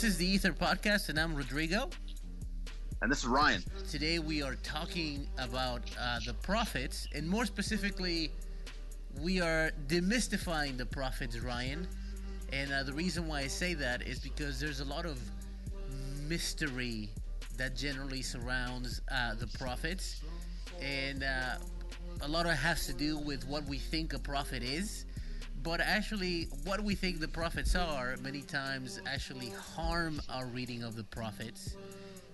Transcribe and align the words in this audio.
This 0.00 0.12
is 0.12 0.16
the 0.16 0.26
Ether 0.26 0.52
Podcast, 0.52 1.10
and 1.10 1.20
I'm 1.20 1.34
Rodrigo. 1.34 1.90
And 3.02 3.12
this 3.12 3.18
is 3.18 3.26
Ryan. 3.26 3.62
Today 3.86 4.18
we 4.18 4.42
are 4.42 4.54
talking 4.62 5.28
about 5.36 5.82
uh, 6.00 6.20
the 6.24 6.32
prophets, 6.32 7.06
and 7.14 7.28
more 7.28 7.44
specifically, 7.44 8.32
we 9.20 9.42
are 9.42 9.72
demystifying 9.88 10.78
the 10.78 10.86
prophets, 10.86 11.38
Ryan. 11.38 11.86
And 12.50 12.72
uh, 12.72 12.82
the 12.82 12.94
reason 12.94 13.28
why 13.28 13.40
I 13.40 13.46
say 13.46 13.74
that 13.74 14.00
is 14.00 14.20
because 14.20 14.58
there's 14.58 14.80
a 14.80 14.86
lot 14.86 15.04
of 15.04 15.20
mystery 16.26 17.10
that 17.58 17.76
generally 17.76 18.22
surrounds 18.22 19.02
uh, 19.12 19.34
the 19.34 19.48
prophets, 19.58 20.22
and 20.80 21.24
uh, 21.24 21.56
a 22.22 22.28
lot 22.28 22.46
of 22.46 22.52
it 22.52 22.56
has 22.56 22.86
to 22.86 22.94
do 22.94 23.18
with 23.18 23.46
what 23.46 23.66
we 23.66 23.76
think 23.76 24.14
a 24.14 24.18
prophet 24.18 24.62
is. 24.62 25.04
But 25.62 25.80
actually, 25.80 26.48
what 26.64 26.80
we 26.80 26.94
think 26.94 27.20
the 27.20 27.28
prophets 27.28 27.74
are 27.74 28.16
many 28.22 28.40
times 28.40 29.00
actually 29.06 29.50
harm 29.74 30.20
our 30.28 30.46
reading 30.46 30.82
of 30.82 30.96
the 30.96 31.04
prophets. 31.04 31.76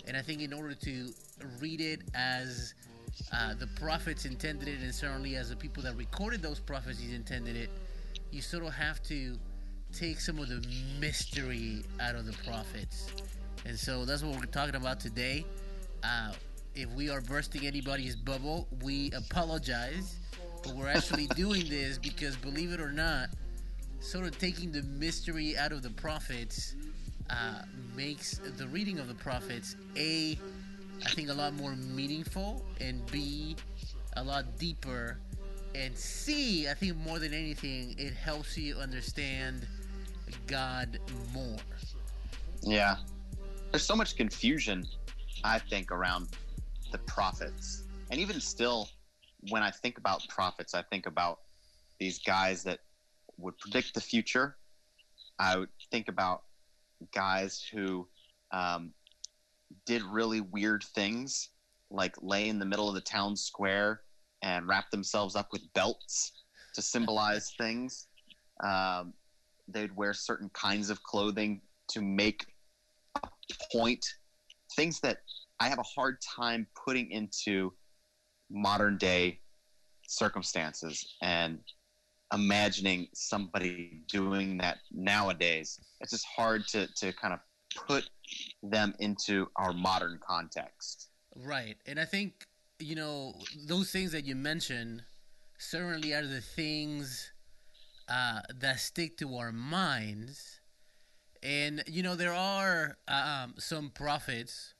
And 0.06 0.16
I 0.16 0.22
think 0.22 0.42
in 0.42 0.52
order 0.52 0.74
to 0.74 1.08
read 1.60 1.80
it 1.80 2.02
as 2.14 2.74
uh, 3.32 3.54
the 3.54 3.66
prophets 3.80 4.26
intended 4.26 4.68
it, 4.68 4.80
and 4.80 4.94
certainly 4.94 5.34
as 5.34 5.50
the 5.50 5.56
people 5.56 5.82
that 5.82 5.96
recorded 5.96 6.40
those 6.40 6.60
prophecies 6.60 7.12
intended 7.12 7.56
it, 7.56 7.70
you 8.30 8.40
sort 8.40 8.64
of 8.64 8.72
have 8.74 9.02
to 9.04 9.36
take 9.92 10.20
some 10.20 10.38
of 10.38 10.48
the 10.48 10.64
mystery 11.00 11.82
out 12.00 12.14
of 12.14 12.26
the 12.26 12.32
prophets. 12.48 13.10
And 13.64 13.76
so 13.76 14.04
that's 14.04 14.22
what 14.22 14.38
we're 14.38 14.46
talking 14.46 14.76
about 14.76 15.00
today. 15.00 15.44
Uh, 16.04 16.32
if 16.76 16.88
we 16.90 17.10
are 17.10 17.20
bursting 17.20 17.66
anybody's 17.66 18.14
bubble, 18.14 18.68
we 18.82 19.10
apologize. 19.12 20.16
But 20.66 20.74
we're 20.74 20.88
actually 20.88 21.26
doing 21.36 21.68
this 21.68 21.98
because, 21.98 22.36
believe 22.36 22.72
it 22.72 22.80
or 22.80 22.92
not, 22.92 23.28
sort 24.00 24.26
of 24.26 24.38
taking 24.38 24.72
the 24.72 24.82
mystery 24.82 25.56
out 25.56 25.72
of 25.72 25.82
the 25.82 25.90
prophets 25.90 26.74
uh, 27.30 27.62
makes 27.96 28.40
the 28.56 28.66
reading 28.68 28.98
of 28.98 29.08
the 29.08 29.14
prophets 29.14 29.76
a, 29.96 30.38
I 31.04 31.10
think, 31.10 31.28
a 31.28 31.34
lot 31.34 31.54
more 31.54 31.74
meaningful, 31.76 32.64
and 32.80 33.04
b, 33.10 33.56
a 34.16 34.22
lot 34.22 34.58
deeper, 34.58 35.18
and 35.74 35.96
c, 35.96 36.68
I 36.68 36.74
think 36.74 36.96
more 36.96 37.18
than 37.18 37.34
anything, 37.34 37.94
it 37.98 38.14
helps 38.14 38.56
you 38.56 38.76
understand 38.76 39.66
God 40.46 40.98
more. 41.34 41.58
Yeah. 42.62 42.96
There's 43.70 43.84
so 43.84 43.96
much 43.96 44.16
confusion, 44.16 44.86
I 45.44 45.58
think, 45.58 45.90
around 45.90 46.28
the 46.92 46.98
prophets. 46.98 47.82
And 48.10 48.20
even 48.20 48.40
still, 48.40 48.88
when 49.50 49.62
I 49.62 49.70
think 49.70 49.98
about 49.98 50.26
prophets, 50.28 50.74
I 50.74 50.82
think 50.82 51.06
about 51.06 51.40
these 51.98 52.18
guys 52.20 52.62
that 52.64 52.80
would 53.38 53.56
predict 53.58 53.94
the 53.94 54.00
future. 54.00 54.56
I 55.38 55.56
would 55.56 55.68
think 55.90 56.08
about 56.08 56.42
guys 57.14 57.64
who 57.72 58.08
um, 58.52 58.92
did 59.84 60.02
really 60.02 60.40
weird 60.40 60.84
things, 60.94 61.50
like 61.90 62.14
lay 62.20 62.48
in 62.48 62.58
the 62.58 62.64
middle 62.64 62.88
of 62.88 62.94
the 62.94 63.00
town 63.00 63.36
square 63.36 64.02
and 64.42 64.66
wrap 64.66 64.90
themselves 64.90 65.36
up 65.36 65.48
with 65.52 65.62
belts 65.74 66.32
to 66.74 66.82
symbolize 66.82 67.52
things. 67.58 68.08
Um, 68.62 69.12
they'd 69.68 69.94
wear 69.94 70.12
certain 70.12 70.50
kinds 70.50 70.90
of 70.90 71.02
clothing 71.02 71.60
to 71.88 72.00
make 72.00 72.46
a 73.24 73.28
point. 73.72 74.04
Things 74.74 75.00
that 75.00 75.18
I 75.60 75.68
have 75.68 75.78
a 75.78 75.82
hard 75.82 76.18
time 76.20 76.66
putting 76.84 77.10
into 77.10 77.72
modern 78.50 78.96
day 78.98 79.40
circumstances 80.06 81.16
and 81.22 81.58
imagining 82.32 83.08
somebody 83.14 84.02
doing 84.08 84.58
that 84.58 84.78
nowadays. 84.92 85.80
It's 86.00 86.10
just 86.10 86.26
hard 86.26 86.66
to, 86.68 86.88
to 86.94 87.12
kind 87.12 87.34
of 87.34 87.40
put 87.74 88.08
them 88.62 88.94
into 88.98 89.48
our 89.56 89.72
modern 89.72 90.18
context. 90.26 91.10
Right. 91.34 91.76
And 91.86 92.00
I 92.00 92.04
think, 92.04 92.46
you 92.78 92.94
know, 92.94 93.34
those 93.66 93.90
things 93.90 94.12
that 94.12 94.24
you 94.24 94.34
mentioned 94.34 95.02
certainly 95.58 96.12
are 96.14 96.26
the 96.26 96.40
things 96.40 97.32
uh, 98.08 98.40
that 98.60 98.80
stick 98.80 99.18
to 99.18 99.36
our 99.36 99.52
minds. 99.52 100.60
And, 101.42 101.82
you 101.86 102.02
know, 102.02 102.16
there 102.16 102.34
are 102.34 102.96
um, 103.08 103.54
some 103.58 103.90
prophets 103.90 104.74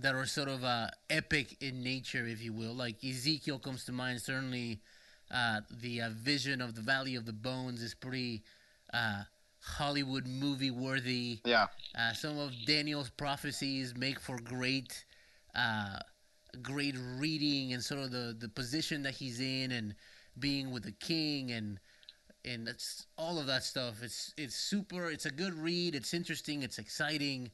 that 0.00 0.14
are 0.14 0.26
sort 0.26 0.48
of 0.48 0.64
uh, 0.64 0.88
epic 1.10 1.56
in 1.60 1.82
nature, 1.82 2.26
if 2.26 2.42
you 2.42 2.52
will. 2.52 2.74
Like 2.74 3.04
Ezekiel 3.04 3.58
comes 3.58 3.84
to 3.84 3.92
mind. 3.92 4.20
Certainly, 4.20 4.80
uh, 5.30 5.60
the 5.82 6.02
uh, 6.02 6.10
vision 6.12 6.60
of 6.60 6.74
the 6.74 6.80
Valley 6.80 7.14
of 7.14 7.26
the 7.26 7.32
Bones 7.32 7.82
is 7.82 7.94
pretty 7.94 8.42
uh, 8.92 9.22
Hollywood 9.60 10.26
movie 10.26 10.70
worthy. 10.70 11.40
Yeah. 11.44 11.66
Uh, 11.98 12.12
some 12.12 12.38
of 12.38 12.52
Daniel's 12.66 13.10
prophecies 13.10 13.94
make 13.96 14.20
for 14.20 14.38
great, 14.38 15.04
uh, 15.54 15.98
great 16.62 16.94
reading 17.18 17.72
and 17.72 17.82
sort 17.82 18.00
of 18.00 18.10
the, 18.10 18.36
the 18.38 18.48
position 18.48 19.02
that 19.02 19.14
he's 19.14 19.40
in 19.40 19.72
and 19.72 19.94
being 20.38 20.70
with 20.70 20.84
the 20.84 20.92
king 20.92 21.50
and 21.50 21.80
and 22.44 22.66
that's 22.66 23.06
all 23.18 23.38
of 23.38 23.46
that 23.46 23.64
stuff. 23.64 24.02
It's 24.02 24.32
it's 24.36 24.54
super. 24.54 25.10
It's 25.10 25.26
a 25.26 25.30
good 25.30 25.54
read. 25.54 25.94
It's 25.94 26.14
interesting. 26.14 26.62
It's 26.62 26.78
exciting. 26.78 27.50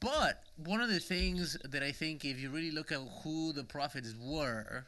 But 0.00 0.42
one 0.56 0.80
of 0.80 0.88
the 0.88 1.00
things 1.00 1.56
that 1.64 1.82
I 1.82 1.92
think, 1.92 2.24
if 2.24 2.40
you 2.40 2.50
really 2.50 2.70
look 2.70 2.92
at 2.92 3.00
who 3.22 3.52
the 3.52 3.64
prophets 3.64 4.14
were, 4.20 4.86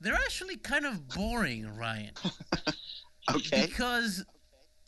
they're 0.00 0.14
actually 0.14 0.56
kind 0.56 0.86
of 0.86 1.08
boring, 1.08 1.66
Ryan. 1.76 2.12
okay. 3.34 3.66
Because, 3.66 4.24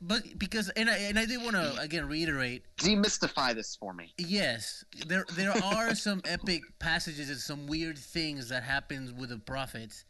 but 0.01 0.23
because, 0.39 0.69
and 0.71 0.91
I 0.91 0.97
and 0.99 1.19
I 1.19 1.25
do 1.25 1.41
want 1.41 1.57
to 1.57 1.81
again 1.81 2.07
reiterate. 2.07 2.65
Demystify 2.79 3.55
this 3.55 3.77
for 3.77 3.93
me. 3.93 4.13
Yes, 4.19 4.85
there 5.07 5.25
there 5.35 5.53
are 5.65 5.95
some 5.95 6.21
epic 6.25 6.63
passages 6.79 7.31
and 7.31 7.39
some 7.39 7.67
weird 7.67 7.99
things 7.99 8.49
that 8.51 8.63
happens 8.63 9.13
with 9.13 9.31
the 9.31 9.39
prophets. 9.39 10.05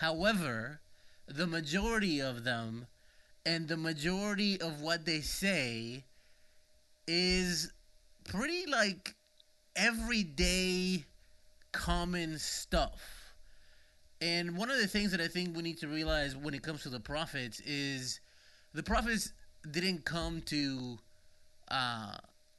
However, 0.00 0.80
the 1.26 1.46
majority 1.46 2.20
of 2.20 2.44
them, 2.44 2.86
and 3.44 3.68
the 3.68 3.76
majority 3.76 4.60
of 4.60 4.80
what 4.80 5.04
they 5.04 5.20
say, 5.20 6.04
is 7.06 7.72
pretty 8.24 8.66
like 8.66 9.14
everyday 9.76 11.04
common 11.72 12.38
stuff. 12.38 13.00
And 14.20 14.56
one 14.56 14.70
of 14.70 14.78
the 14.78 14.86
things 14.86 15.10
that 15.10 15.20
I 15.20 15.28
think 15.28 15.56
we 15.56 15.62
need 15.62 15.78
to 15.78 15.88
realize 15.88 16.36
when 16.36 16.54
it 16.54 16.62
comes 16.62 16.82
to 16.82 16.88
the 16.88 17.00
prophets 17.00 17.60
is 17.60 18.20
the 18.72 18.82
prophets 18.82 19.32
didn't 19.68 20.04
come 20.04 20.42
to 20.42 20.98
uh, 21.68 22.16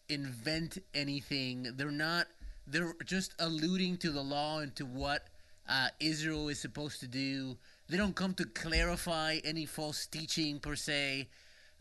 invent 0.10 0.80
anything. 0.94 1.68
They're 1.76 1.92
not. 1.92 2.28
They're 2.68 2.94
just 3.06 3.34
alluding 3.40 3.98
to 3.98 4.12
the 4.12 4.22
law 4.22 4.60
and 4.60 4.76
to 4.76 4.86
what 4.86 5.28
uh, 5.68 5.88
Israel 6.00 6.50
is 6.50 6.60
supposed 6.60 7.00
to 7.02 7.08
do. 7.08 7.58
They 7.90 7.98
don't 7.98 8.16
come 8.16 8.34
to 8.36 8.46
clarify 8.46 9.40
any 9.44 9.66
false 9.66 10.06
teaching 10.06 10.60
per 10.60 10.76
se. 10.76 11.30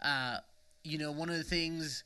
Uh, 0.01 0.39
you 0.85 0.99
know, 0.99 1.13
one 1.13 1.29
of 1.29 1.37
the 1.37 1.45
things 1.45 2.05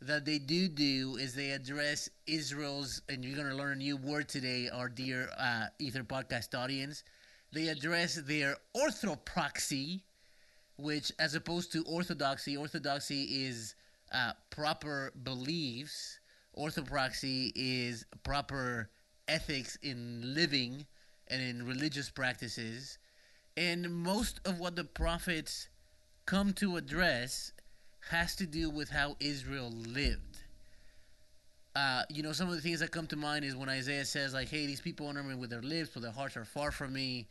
that 0.00 0.24
they 0.24 0.38
do 0.38 0.68
do 0.68 1.16
is 1.16 1.34
they 1.34 1.50
address 1.50 2.08
Israel's, 2.26 3.02
and 3.08 3.24
you're 3.24 3.36
going 3.36 3.48
to 3.48 3.56
learn 3.56 3.72
a 3.72 3.76
new 3.76 3.96
word 3.96 4.28
today, 4.28 4.68
our 4.68 4.88
dear 4.88 5.28
uh, 5.38 5.66
Ether 5.78 6.04
podcast 6.04 6.56
audience. 6.58 7.02
They 7.52 7.68
address 7.68 8.16
their 8.16 8.56
orthopraxy, 8.76 10.02
which, 10.76 11.12
as 11.18 11.34
opposed 11.34 11.72
to 11.72 11.82
orthodoxy, 11.84 12.56
orthodoxy 12.56 13.22
is 13.46 13.74
uh, 14.12 14.32
proper 14.50 15.12
beliefs, 15.24 16.20
orthopraxy 16.56 17.52
is 17.54 18.04
proper 18.22 18.90
ethics 19.28 19.78
in 19.82 20.34
living 20.34 20.86
and 21.28 21.42
in 21.42 21.66
religious 21.66 22.10
practices. 22.10 22.98
And 23.56 23.90
most 23.90 24.40
of 24.44 24.58
what 24.60 24.76
the 24.76 24.84
prophets 24.84 25.68
come 26.26 26.52
to 26.54 26.76
address 26.76 27.52
has 28.10 28.36
to 28.36 28.46
do 28.46 28.70
with 28.70 28.88
how 28.88 29.16
Israel 29.20 29.70
lived. 29.70 30.38
Uh, 31.74 32.02
you 32.08 32.22
know, 32.22 32.32
some 32.32 32.48
of 32.48 32.54
the 32.54 32.60
things 32.60 32.80
that 32.80 32.90
come 32.90 33.06
to 33.06 33.16
mind 33.16 33.44
is 33.44 33.54
when 33.54 33.68
Isaiah 33.68 34.04
says, 34.04 34.32
like, 34.32 34.48
hey, 34.48 34.66
these 34.66 34.80
people 34.80 35.08
honor 35.08 35.22
me 35.22 35.34
with 35.34 35.50
their 35.50 35.62
lips, 35.62 35.90
but 35.92 36.02
their 36.02 36.12
hearts 36.12 36.36
are 36.36 36.44
far 36.44 36.70
from 36.70 36.92
me. 36.92 37.26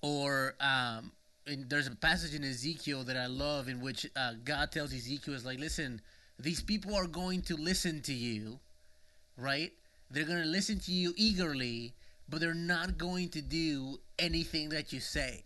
Or 0.00 0.54
um, 0.60 1.12
there's 1.46 1.88
a 1.88 1.94
passage 1.94 2.34
in 2.34 2.42
Ezekiel 2.42 3.04
that 3.04 3.16
I 3.16 3.26
love 3.26 3.68
in 3.68 3.80
which 3.80 4.06
uh, 4.16 4.32
God 4.44 4.72
tells 4.72 4.94
Ezekiel, 4.94 5.34
is 5.34 5.44
like, 5.44 5.58
listen, 5.58 6.00
these 6.38 6.62
people 6.62 6.94
are 6.94 7.06
going 7.06 7.42
to 7.42 7.56
listen 7.56 8.00
to 8.02 8.14
you, 8.14 8.58
right? 9.36 9.72
They're 10.10 10.24
going 10.24 10.42
to 10.42 10.48
listen 10.48 10.78
to 10.80 10.92
you 10.92 11.12
eagerly, 11.16 11.92
but 12.28 12.40
they're 12.40 12.54
not 12.54 12.96
going 12.96 13.28
to 13.30 13.42
do 13.42 13.98
anything 14.18 14.70
that 14.70 14.92
you 14.92 15.00
say. 15.00 15.42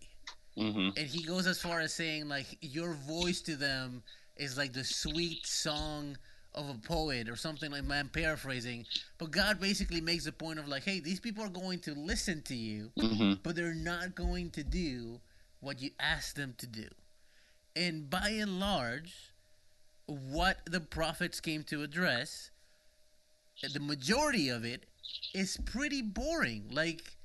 Mm-hmm. 0.57 0.97
And 0.97 1.07
he 1.07 1.23
goes 1.23 1.47
as 1.47 1.61
far 1.61 1.79
as 1.79 1.93
saying 1.93 2.27
like 2.27 2.57
your 2.61 2.93
voice 2.93 3.41
to 3.41 3.55
them 3.55 4.03
is 4.37 4.57
like 4.57 4.73
the 4.73 4.83
sweet 4.83 5.45
song 5.45 6.17
of 6.53 6.69
a 6.69 6.73
poet 6.73 7.29
or 7.29 7.35
something 7.37 7.71
like 7.71 7.83
I'm 7.89 8.09
paraphrasing. 8.09 8.85
But 9.17 9.31
God 9.31 9.59
basically 9.61 10.01
makes 10.01 10.25
the 10.25 10.31
point 10.33 10.59
of 10.59 10.67
like, 10.67 10.83
hey, 10.83 10.99
these 10.99 11.19
people 11.19 11.43
are 11.43 11.49
going 11.49 11.79
to 11.81 11.93
listen 11.93 12.41
to 12.43 12.55
you, 12.55 12.91
Mm-hmm. 12.97 13.33
but 13.43 13.55
they're 13.55 13.73
not 13.73 14.15
going 14.15 14.49
to 14.51 14.63
do 14.63 15.19
what 15.61 15.81
you 15.81 15.91
ask 15.99 16.35
them 16.35 16.53
to 16.57 16.67
do. 16.67 16.87
And 17.75 18.09
by 18.09 18.29
and 18.29 18.59
large, 18.59 19.13
what 20.07 20.57
the 20.65 20.81
prophets 20.81 21.39
came 21.39 21.63
to 21.65 21.83
address, 21.83 22.51
the 23.73 23.79
majority 23.79 24.49
of 24.49 24.65
it 24.65 24.83
is 25.33 25.57
pretty 25.65 26.01
boring. 26.01 26.67
Like 26.69 27.15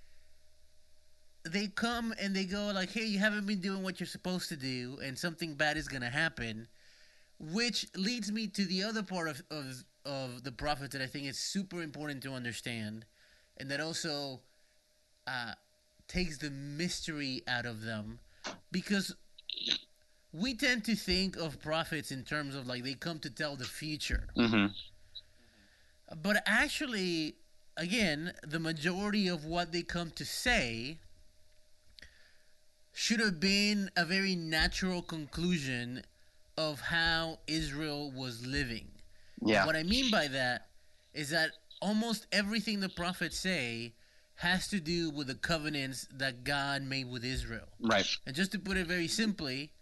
they 1.52 1.68
come 1.68 2.14
and 2.20 2.34
they 2.34 2.44
go 2.44 2.72
like, 2.72 2.90
"Hey, 2.90 3.04
you 3.04 3.18
haven't 3.18 3.46
been 3.46 3.60
doing 3.60 3.82
what 3.82 4.00
you're 4.00 4.06
supposed 4.06 4.48
to 4.48 4.56
do, 4.56 4.98
and 5.02 5.18
something 5.18 5.54
bad 5.54 5.76
is 5.76 5.88
gonna 5.88 6.10
happen," 6.10 6.68
which 7.38 7.86
leads 7.94 8.32
me 8.32 8.46
to 8.48 8.64
the 8.64 8.82
other 8.82 9.02
part 9.02 9.28
of 9.28 9.42
of, 9.50 9.84
of 10.04 10.42
the 10.42 10.52
prophet 10.52 10.90
that 10.92 11.02
I 11.02 11.06
think 11.06 11.26
is 11.26 11.38
super 11.38 11.82
important 11.82 12.22
to 12.24 12.32
understand, 12.32 13.06
and 13.56 13.70
that 13.70 13.80
also 13.80 14.40
uh, 15.26 15.54
takes 16.08 16.38
the 16.38 16.50
mystery 16.50 17.42
out 17.46 17.66
of 17.66 17.82
them, 17.82 18.18
because 18.70 19.14
we 20.32 20.54
tend 20.54 20.84
to 20.84 20.94
think 20.94 21.36
of 21.36 21.60
prophets 21.60 22.10
in 22.10 22.22
terms 22.24 22.54
of 22.54 22.66
like 22.66 22.84
they 22.84 22.94
come 22.94 23.18
to 23.20 23.30
tell 23.30 23.56
the 23.56 23.64
future. 23.64 24.28
Mm-hmm. 24.36 24.66
But 26.22 26.42
actually, 26.46 27.36
again, 27.76 28.32
the 28.46 28.60
majority 28.60 29.28
of 29.28 29.44
what 29.44 29.72
they 29.72 29.82
come 29.82 30.10
to 30.12 30.24
say 30.24 30.98
should 32.98 33.20
have 33.20 33.38
been 33.38 33.90
a 33.94 34.06
very 34.06 34.34
natural 34.34 35.02
conclusion 35.02 36.02
of 36.56 36.80
how 36.80 37.38
Israel 37.46 38.10
was 38.10 38.46
living. 38.46 38.88
Yeah. 39.44 39.66
What 39.66 39.76
I 39.76 39.82
mean 39.82 40.10
by 40.10 40.28
that 40.28 40.68
is 41.12 41.28
that 41.28 41.50
almost 41.82 42.26
everything 42.32 42.80
the 42.80 42.88
prophets 42.88 43.38
say 43.38 43.92
has 44.36 44.66
to 44.68 44.80
do 44.80 45.10
with 45.10 45.26
the 45.26 45.34
covenants 45.34 46.08
that 46.10 46.42
God 46.42 46.84
made 46.84 47.10
with 47.10 47.22
Israel. 47.22 47.66
Right. 47.78 48.06
And 48.26 48.34
just 48.34 48.52
to 48.52 48.58
put 48.58 48.78
it 48.78 48.86
very 48.86 49.08
simply, 49.08 49.72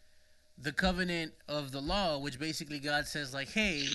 the 0.58 0.72
covenant 0.72 1.34
of 1.48 1.70
the 1.70 1.80
law, 1.80 2.18
which 2.18 2.40
basically 2.40 2.80
God 2.80 3.06
says, 3.06 3.32
like, 3.32 3.48
hey, 3.48 3.86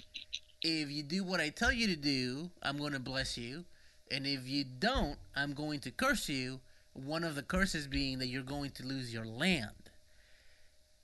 if 0.63 0.89
you 0.89 1.03
do 1.03 1.25
what 1.25 1.41
I 1.41 1.49
tell 1.49 1.73
you 1.73 1.87
to 1.87 1.97
do, 1.97 2.51
I'm 2.63 2.77
going 2.77 2.93
to 2.93 2.99
bless 2.99 3.37
you. 3.37 3.65
And 4.09 4.25
if 4.25 4.47
you 4.47 4.63
don't, 4.63 5.17
I'm 5.35 5.53
going 5.53 5.81
to 5.81 5.91
curse 5.91 6.29
you. 6.29 6.61
One 7.05 7.23
of 7.23 7.35
the 7.35 7.43
curses 7.43 7.87
being 7.87 8.19
that 8.19 8.27
you're 8.27 8.43
going 8.43 8.71
to 8.71 8.85
lose 8.85 9.13
your 9.13 9.25
land. 9.25 9.91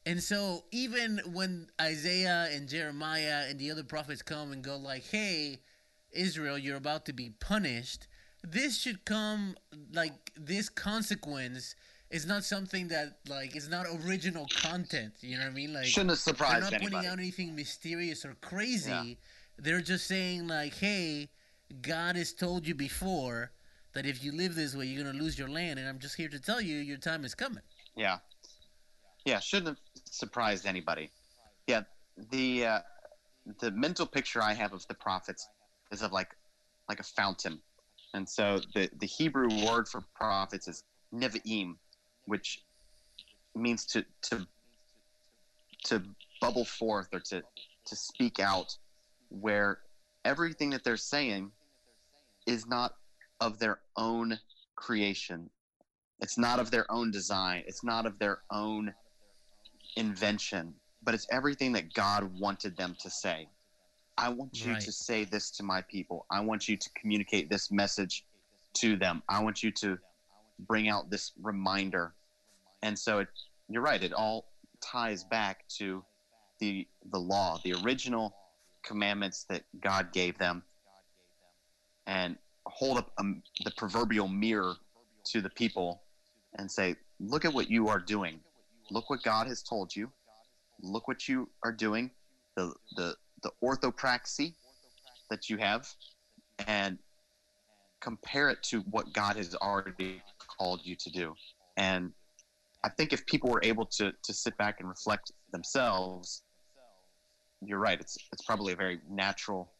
And 0.05 0.21
so, 0.21 0.65
even 0.71 1.19
when 1.33 1.67
Isaiah 1.81 2.49
and 2.51 2.69
Jeremiah 2.69 3.45
and 3.49 3.57
the 3.57 3.71
other 3.71 3.83
prophets 3.83 4.21
come 4.21 4.51
and 4.51 4.63
go, 4.63 4.77
like, 4.77 5.03
hey, 5.09 5.59
Israel, 6.11 6.57
you're 6.59 6.77
about 6.77 7.05
to 7.07 7.13
be 7.13 7.31
punished, 7.39 8.07
this 8.43 8.77
should 8.79 9.03
come, 9.05 9.55
like, 9.93 10.13
this 10.37 10.69
consequence 10.69 11.75
is 12.11 12.27
not 12.27 12.43
something 12.43 12.87
that, 12.89 13.17
like, 13.27 13.55
is 13.55 13.67
not 13.67 13.87
original 14.05 14.45
content. 14.55 15.13
You 15.21 15.37
know 15.37 15.43
what 15.45 15.51
I 15.51 15.55
mean? 15.55 15.73
Like, 15.73 15.85
Shouldn't 15.85 16.11
have 16.11 16.37
they're 16.37 16.47
not 16.47 16.73
anybody. 16.73 16.79
putting 16.85 17.09
out 17.09 17.17
anything 17.17 17.55
mysterious 17.55 18.23
or 18.25 18.35
crazy. 18.41 18.91
Yeah. 18.91 19.13
They're 19.57 19.81
just 19.81 20.05
saying 20.05 20.47
like, 20.47 20.75
"Hey, 20.75 21.29
God 21.81 22.15
has 22.15 22.33
told 22.33 22.67
you 22.67 22.75
before 22.75 23.51
that 23.95 24.05
if 24.05 24.23
you 24.23 24.31
live 24.31 24.53
this 24.55 24.75
way, 24.75 24.85
you're 24.85 25.03
gonna 25.03 25.17
lose 25.17 25.39
your 25.39 25.49
land, 25.49 25.79
and 25.79 25.89
I'm 25.89 25.99
just 25.99 26.15
here 26.15 26.29
to 26.29 26.39
tell 26.39 26.61
you 26.61 26.77
your 26.77 26.97
time 26.97 27.25
is 27.25 27.33
coming." 27.33 27.63
Yeah. 27.95 28.19
Yeah, 29.25 29.39
shouldn't 29.39 29.69
have 29.69 29.77
surprised 30.05 30.67
anybody. 30.67 31.09
Yeah, 31.67 31.81
the 32.31 32.65
uh, 32.65 32.79
the 33.59 33.71
mental 33.71 34.05
picture 34.05 34.41
I 34.41 34.53
have 34.53 34.73
of 34.73 34.85
the 34.87 34.93
prophets 34.93 35.47
is 35.91 36.01
of 36.01 36.11
like 36.11 36.35
like 36.87 36.99
a 36.99 37.03
fountain. 37.03 37.59
And 38.13 38.29
so 38.29 38.59
the 38.73 38.89
the 38.99 39.07
Hebrew 39.07 39.49
word 39.65 39.87
for 39.87 40.03
prophets 40.13 40.67
is 40.67 40.83
nevi'im, 41.13 41.75
which 42.25 42.63
means 43.55 43.85
to 43.87 44.05
to 44.23 44.45
to 45.85 46.03
bubble 46.41 46.65
forth 46.65 47.07
or 47.13 47.19
to 47.19 47.41
to 47.85 47.95
speak 47.95 48.39
out 48.39 48.77
where 49.29 49.79
everything 50.23 50.69
that 50.71 50.83
they're 50.83 50.97
saying 50.97 51.51
is 52.45 52.67
not 52.67 52.93
of 53.39 53.59
their 53.59 53.79
own 53.97 54.39
creation. 54.75 55.49
It's 56.19 56.37
not 56.37 56.59
of 56.59 56.71
their 56.71 56.89
own 56.91 57.11
design. 57.11 57.63
It's 57.67 57.83
not 57.83 58.05
of 58.05 58.19
their 58.19 58.39
own 58.51 58.93
invention, 59.95 60.73
but 61.03 61.13
it's 61.13 61.27
everything 61.31 61.73
that 61.73 61.93
God 61.93 62.39
wanted 62.39 62.77
them 62.77 62.95
to 63.01 63.09
say. 63.09 63.47
I 64.17 64.29
want 64.29 64.63
you 64.63 64.71
Right. 64.71 64.81
to 64.81 64.91
say 64.91 65.25
this 65.25 65.51
to 65.51 65.63
my 65.63 65.81
people. 65.81 66.25
I 66.31 66.39
want 66.39 66.69
you 66.69 66.77
to 66.77 66.89
communicate 66.99 67.49
this 67.49 67.69
message 67.69 68.25
to 68.75 68.95
them. 68.95 69.23
I 69.27 69.43
want 69.43 69.61
you 69.61 69.71
to 69.73 69.99
bring 70.59 70.87
out 70.87 71.09
this 71.09 71.33
reminder. 71.41 72.15
And 72.81 72.97
so 72.97 73.19
it, 73.19 73.27
you're 73.67 73.81
right, 73.81 74.01
it 74.01 74.13
all 74.13 74.45
ties 74.81 75.23
back 75.25 75.67
to 75.77 76.05
the 76.59 76.87
the 77.11 77.19
law, 77.19 77.59
the 77.63 77.73
original 77.73 78.33
commandments 78.83 79.45
that 79.49 79.63
God 79.81 80.13
gave 80.13 80.37
them 80.37 80.63
and 82.07 82.37
hold 82.67 82.97
up 82.97 83.11
um, 83.17 83.41
the 83.63 83.71
proverbial 83.71 84.27
mirror 84.27 84.75
to 85.25 85.41
the 85.41 85.49
people 85.49 86.01
and 86.57 86.69
say, 86.69 86.95
"Look 87.19 87.45
at 87.45 87.53
what 87.53 87.69
you 87.69 87.87
are 87.87 87.99
doing. 87.99 88.39
Look 88.91 89.09
what 89.09 89.23
God 89.23 89.47
has 89.47 89.61
told 89.63 89.95
you. 89.95 90.11
Look 90.81 91.07
what 91.07 91.27
you 91.27 91.49
are 91.63 91.71
doing. 91.71 92.11
The 92.55 92.73
the 92.95 93.15
the 93.43 93.51
orthopraxy 93.63 94.53
that 95.29 95.49
you 95.49 95.57
have, 95.57 95.87
and 96.67 96.97
compare 98.01 98.49
it 98.49 98.61
to 98.63 98.81
what 98.81 99.13
God 99.13 99.35
has 99.35 99.55
already 99.55 100.21
called 100.57 100.81
you 100.83 100.95
to 100.95 101.09
do." 101.09 101.33
And 101.77 102.11
I 102.83 102.89
think 102.89 103.13
if 103.13 103.25
people 103.25 103.49
were 103.49 103.61
able 103.63 103.85
to 103.97 104.11
to 104.11 104.33
sit 104.33 104.57
back 104.57 104.79
and 104.79 104.89
reflect 104.89 105.31
themselves, 105.51 106.43
you're 107.61 107.79
right. 107.79 107.99
It's 107.99 108.17
it's 108.31 108.43
probably 108.43 108.73
a 108.73 108.75
very 108.75 108.99
natural 109.09 109.74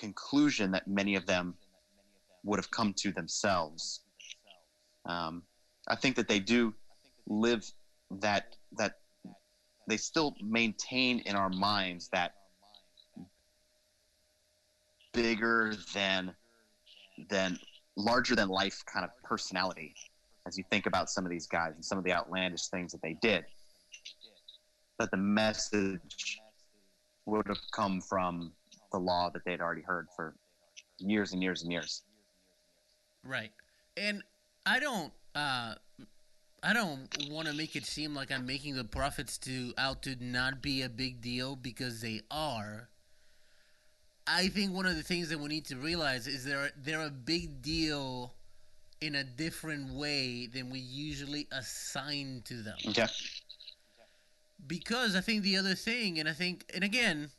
conclusion 0.00 0.72
that 0.72 0.88
many 0.88 1.14
of 1.14 1.26
them 1.26 1.54
would 2.42 2.58
have 2.58 2.70
come 2.70 2.92
to 2.94 3.12
themselves. 3.12 4.00
Um, 5.04 5.42
I 5.88 5.94
think 5.94 6.16
that 6.16 6.26
they 6.26 6.40
do 6.40 6.74
live 7.28 7.70
that 8.10 8.56
that 8.72 8.94
they 9.88 9.96
still 9.96 10.34
maintain 10.42 11.20
in 11.20 11.36
our 11.36 11.50
minds 11.50 12.08
that 12.12 12.34
bigger 15.12 15.74
than 15.94 16.34
than 17.28 17.58
larger 17.96 18.34
than 18.34 18.48
life 18.48 18.82
kind 18.92 19.04
of 19.04 19.10
personality 19.22 19.94
as 20.46 20.56
you 20.56 20.64
think 20.70 20.86
about 20.86 21.10
some 21.10 21.24
of 21.24 21.30
these 21.30 21.46
guys 21.46 21.72
and 21.74 21.84
some 21.84 21.98
of 21.98 22.04
the 22.04 22.12
outlandish 22.12 22.68
things 22.68 22.92
that 22.92 23.02
they 23.02 23.16
did 23.20 23.44
that 24.98 25.10
the 25.10 25.16
message 25.16 26.40
would 27.26 27.46
have 27.46 27.60
come 27.72 28.00
from 28.00 28.52
the 28.92 28.98
law 28.98 29.30
that 29.30 29.44
they'd 29.44 29.60
already 29.60 29.82
heard 29.82 30.08
for 30.14 30.34
years 30.98 31.32
and 31.32 31.42
years 31.42 31.62
and 31.62 31.72
years 31.72 32.02
Right. 33.24 33.52
And 33.96 34.22
I 34.66 34.80
don't 34.80 35.12
uh 35.34 35.74
I 36.62 36.72
don't 36.72 37.08
want 37.30 37.48
to 37.48 37.54
make 37.54 37.74
it 37.74 37.86
seem 37.86 38.14
like 38.14 38.30
I'm 38.30 38.46
making 38.46 38.76
the 38.76 38.84
prophets 38.84 39.38
to 39.38 39.72
out 39.78 40.02
to 40.02 40.16
not 40.20 40.60
be 40.60 40.82
a 40.82 40.88
big 40.88 41.20
deal 41.22 41.56
because 41.56 42.00
they 42.00 42.20
are. 42.30 42.88
I 44.26 44.48
think 44.48 44.74
one 44.74 44.86
of 44.86 44.96
the 44.96 45.02
things 45.02 45.30
that 45.30 45.40
we 45.40 45.48
need 45.48 45.64
to 45.66 45.76
realize 45.76 46.26
is 46.26 46.44
they're 46.44 46.70
they're 46.76 47.06
a 47.06 47.10
big 47.10 47.62
deal 47.62 48.34
in 49.00 49.14
a 49.14 49.24
different 49.24 49.94
way 49.94 50.46
than 50.46 50.68
we 50.68 50.78
usually 50.78 51.48
assign 51.50 52.42
to 52.44 52.62
them 52.62 52.76
okay 52.88 53.06
because 54.66 55.16
I 55.16 55.20
think 55.20 55.42
the 55.42 55.56
other 55.56 55.74
thing, 55.74 56.18
and 56.18 56.28
I 56.28 56.32
think, 56.32 56.70
and 56.74 56.84
again, 56.84 57.30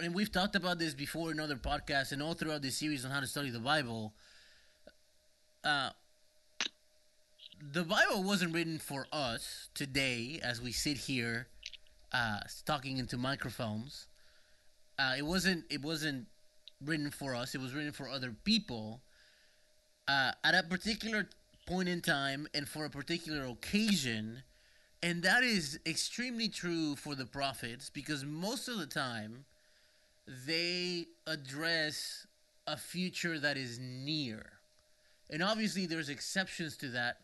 and 0.00 0.14
we've 0.14 0.30
talked 0.30 0.56
about 0.56 0.78
this 0.78 0.94
before 0.94 1.30
in 1.30 1.40
other 1.40 1.56
podcasts 1.56 2.12
and 2.12 2.22
all 2.22 2.34
throughout 2.34 2.62
this 2.62 2.76
series 2.76 3.04
on 3.04 3.10
how 3.10 3.20
to 3.20 3.26
study 3.26 3.50
the 3.50 3.58
Bible. 3.58 4.12
Uh, 5.64 5.90
the 7.72 7.84
Bible 7.84 8.22
wasn't 8.22 8.54
written 8.54 8.78
for 8.78 9.06
us 9.12 9.68
today 9.74 10.40
as 10.42 10.60
we 10.60 10.72
sit 10.72 10.96
here 10.96 11.48
uh, 12.12 12.40
talking 12.64 12.98
into 12.98 13.16
microphones. 13.16 14.06
Uh, 14.98 15.14
it 15.16 15.24
wasn't. 15.24 15.64
It 15.70 15.82
wasn't 15.82 16.26
written 16.84 17.10
for 17.10 17.34
us. 17.34 17.54
It 17.54 17.60
was 17.60 17.74
written 17.74 17.92
for 17.92 18.08
other 18.08 18.34
people. 18.44 19.00
Uh, 20.06 20.32
at 20.42 20.54
a 20.54 20.62
particular 20.62 21.28
point 21.66 21.88
in 21.88 22.00
time 22.00 22.48
and 22.54 22.66
for 22.66 22.84
a 22.86 22.90
particular 22.90 23.44
occasion, 23.44 24.42
and 25.02 25.22
that 25.22 25.44
is 25.44 25.78
extremely 25.84 26.48
true 26.48 26.96
for 26.96 27.14
the 27.14 27.26
prophets 27.26 27.90
because 27.90 28.24
most 28.24 28.68
of 28.68 28.78
the 28.78 28.86
time 28.86 29.44
they 30.46 31.06
address 31.26 32.26
a 32.66 32.76
future 32.76 33.38
that 33.38 33.56
is 33.56 33.78
near. 33.78 34.44
And 35.30 35.42
obviously, 35.42 35.86
there's 35.86 36.08
exceptions 36.08 36.76
to 36.78 36.88
that. 36.90 37.20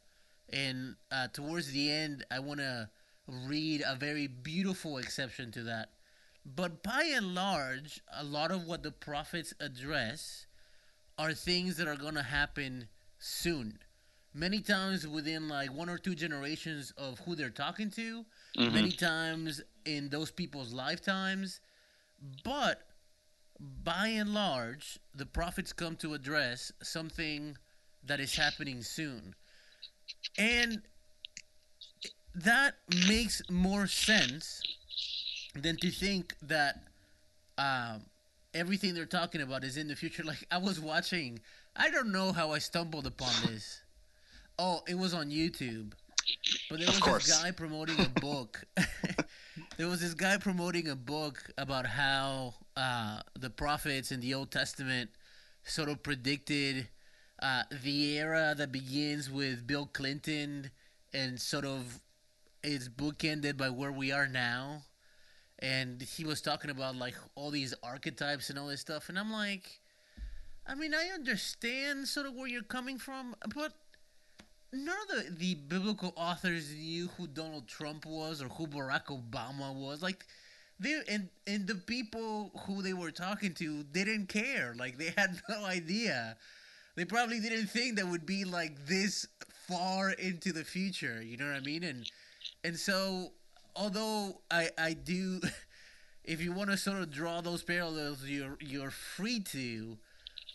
And 0.50 0.96
uh, 1.10 1.28
towards 1.28 1.72
the 1.72 1.90
end, 1.90 2.24
I 2.30 2.38
want 2.38 2.60
to 2.60 2.88
read 3.26 3.82
a 3.86 3.94
very 3.94 4.26
beautiful 4.26 4.98
exception 4.98 5.50
to 5.52 5.62
that. 5.64 5.90
But 6.44 6.82
by 6.82 7.04
and 7.14 7.34
large, 7.34 8.02
a 8.12 8.22
lot 8.24 8.50
of 8.50 8.66
what 8.66 8.82
the 8.82 8.90
prophets 8.92 9.54
address 9.60 10.46
are 11.18 11.32
things 11.32 11.76
that 11.78 11.88
are 11.88 11.96
going 11.96 12.14
to 12.14 12.22
happen 12.22 12.88
soon. 13.18 13.78
many 14.36 14.60
times 14.60 15.06
within 15.06 15.46
like 15.48 15.72
one 15.72 15.88
or 15.88 15.96
two 15.96 16.12
generations 16.12 16.90
of 16.98 17.20
who 17.20 17.36
they're 17.36 17.50
talking 17.50 17.88
to, 17.88 18.26
Mhm. 18.56 18.72
many 18.72 18.90
times 18.90 19.62
in 19.84 20.08
those 20.08 20.32
people's 20.32 20.72
lifetimes. 20.72 21.60
But 22.42 22.82
by 23.60 24.08
and 24.08 24.34
large, 24.34 24.98
the 25.14 25.26
prophets 25.26 25.72
come 25.72 25.96
to 25.96 26.14
address 26.14 26.72
something 26.82 27.56
that 28.04 28.20
is 28.20 28.36
happening 28.36 28.82
soon. 28.82 29.34
And 30.36 30.82
that 32.34 32.74
makes 33.08 33.42
more 33.48 33.86
sense 33.86 34.60
than 35.54 35.76
to 35.78 35.90
think 35.90 36.34
that 36.42 36.82
um, 37.58 38.02
everything 38.52 38.94
they're 38.94 39.06
talking 39.06 39.40
about 39.40 39.64
is 39.64 39.76
in 39.76 39.88
the 39.88 39.96
future. 39.96 40.22
Like, 40.26 40.46
I 40.50 40.58
was 40.58 40.80
watching, 40.80 41.40
I 41.76 41.90
don't 41.90 42.12
know 42.12 42.32
how 42.32 42.52
I 42.52 42.58
stumbled 42.58 43.06
upon 43.06 43.32
this. 43.46 43.82
Oh, 44.58 44.82
it 44.88 44.96
was 44.96 45.14
on 45.14 45.30
YouTube. 45.30 45.92
But 46.70 46.80
there 46.80 46.88
was 46.88 47.28
a 47.28 47.42
guy 47.42 47.50
promoting 47.50 48.00
a 48.00 48.08
book. 48.20 48.64
there 49.76 49.88
was 49.88 50.00
this 50.00 50.14
guy 50.14 50.36
promoting 50.36 50.88
a 50.88 50.96
book 50.96 51.50
about 51.58 51.86
how 51.86 52.54
uh, 52.76 53.20
the 53.38 53.50
prophets 53.50 54.12
in 54.12 54.20
the 54.20 54.34
Old 54.34 54.50
Testament 54.50 55.10
sort 55.64 55.88
of 55.88 56.02
predicted 56.02 56.88
uh, 57.42 57.62
the 57.82 58.18
era 58.18 58.54
that 58.56 58.70
begins 58.70 59.30
with 59.30 59.66
Bill 59.66 59.86
Clinton 59.86 60.70
and 61.12 61.40
sort 61.40 61.64
of 61.64 62.00
is 62.62 62.88
bookended 62.88 63.56
by 63.56 63.70
where 63.70 63.92
we 63.92 64.12
are 64.12 64.28
now. 64.28 64.82
And 65.58 66.02
he 66.02 66.24
was 66.24 66.40
talking 66.40 66.70
about 66.70 66.96
like 66.96 67.14
all 67.34 67.50
these 67.50 67.74
archetypes 67.82 68.50
and 68.50 68.58
all 68.58 68.68
this 68.68 68.80
stuff. 68.80 69.08
And 69.08 69.18
I'm 69.18 69.32
like, 69.32 69.80
I 70.66 70.74
mean, 70.74 70.94
I 70.94 71.10
understand 71.14 72.06
sort 72.06 72.26
of 72.26 72.34
where 72.34 72.48
you're 72.48 72.62
coming 72.62 72.98
from, 72.98 73.34
but 73.54 73.72
none 74.74 74.96
of 75.10 75.24
the, 75.24 75.30
the 75.36 75.54
biblical 75.54 76.12
authors 76.16 76.74
knew 76.74 77.08
who 77.16 77.26
Donald 77.26 77.66
Trump 77.68 78.06
was 78.06 78.42
or 78.42 78.48
who 78.48 78.66
Barack 78.66 79.06
Obama 79.06 79.74
was. 79.74 80.02
Like, 80.02 80.26
they 80.80 81.00
and 81.08 81.28
and 81.46 81.66
the 81.66 81.76
people 81.76 82.50
who 82.66 82.82
they 82.82 82.92
were 82.92 83.10
talking 83.10 83.54
to 83.54 83.84
didn't 83.84 84.28
care. 84.28 84.74
Like, 84.76 84.98
they 84.98 85.10
had 85.16 85.40
no 85.48 85.64
idea. 85.64 86.36
They 86.96 87.04
probably 87.04 87.40
didn't 87.40 87.66
think 87.66 87.96
that 87.96 88.06
would 88.08 88.26
be 88.26 88.44
like 88.44 88.86
this 88.86 89.26
far 89.68 90.10
into 90.10 90.52
the 90.52 90.64
future. 90.64 91.22
You 91.22 91.36
know 91.36 91.46
what 91.46 91.56
I 91.56 91.60
mean? 91.60 91.84
And 91.84 92.10
and 92.62 92.76
so, 92.78 93.32
although 93.76 94.40
I 94.50 94.70
I 94.78 94.92
do, 94.94 95.40
if 96.24 96.40
you 96.40 96.52
want 96.52 96.70
to 96.70 96.76
sort 96.76 96.98
of 96.98 97.10
draw 97.10 97.40
those 97.40 97.62
parallels, 97.62 98.24
you're 98.24 98.56
you're 98.60 98.90
free 98.90 99.40
to. 99.40 99.98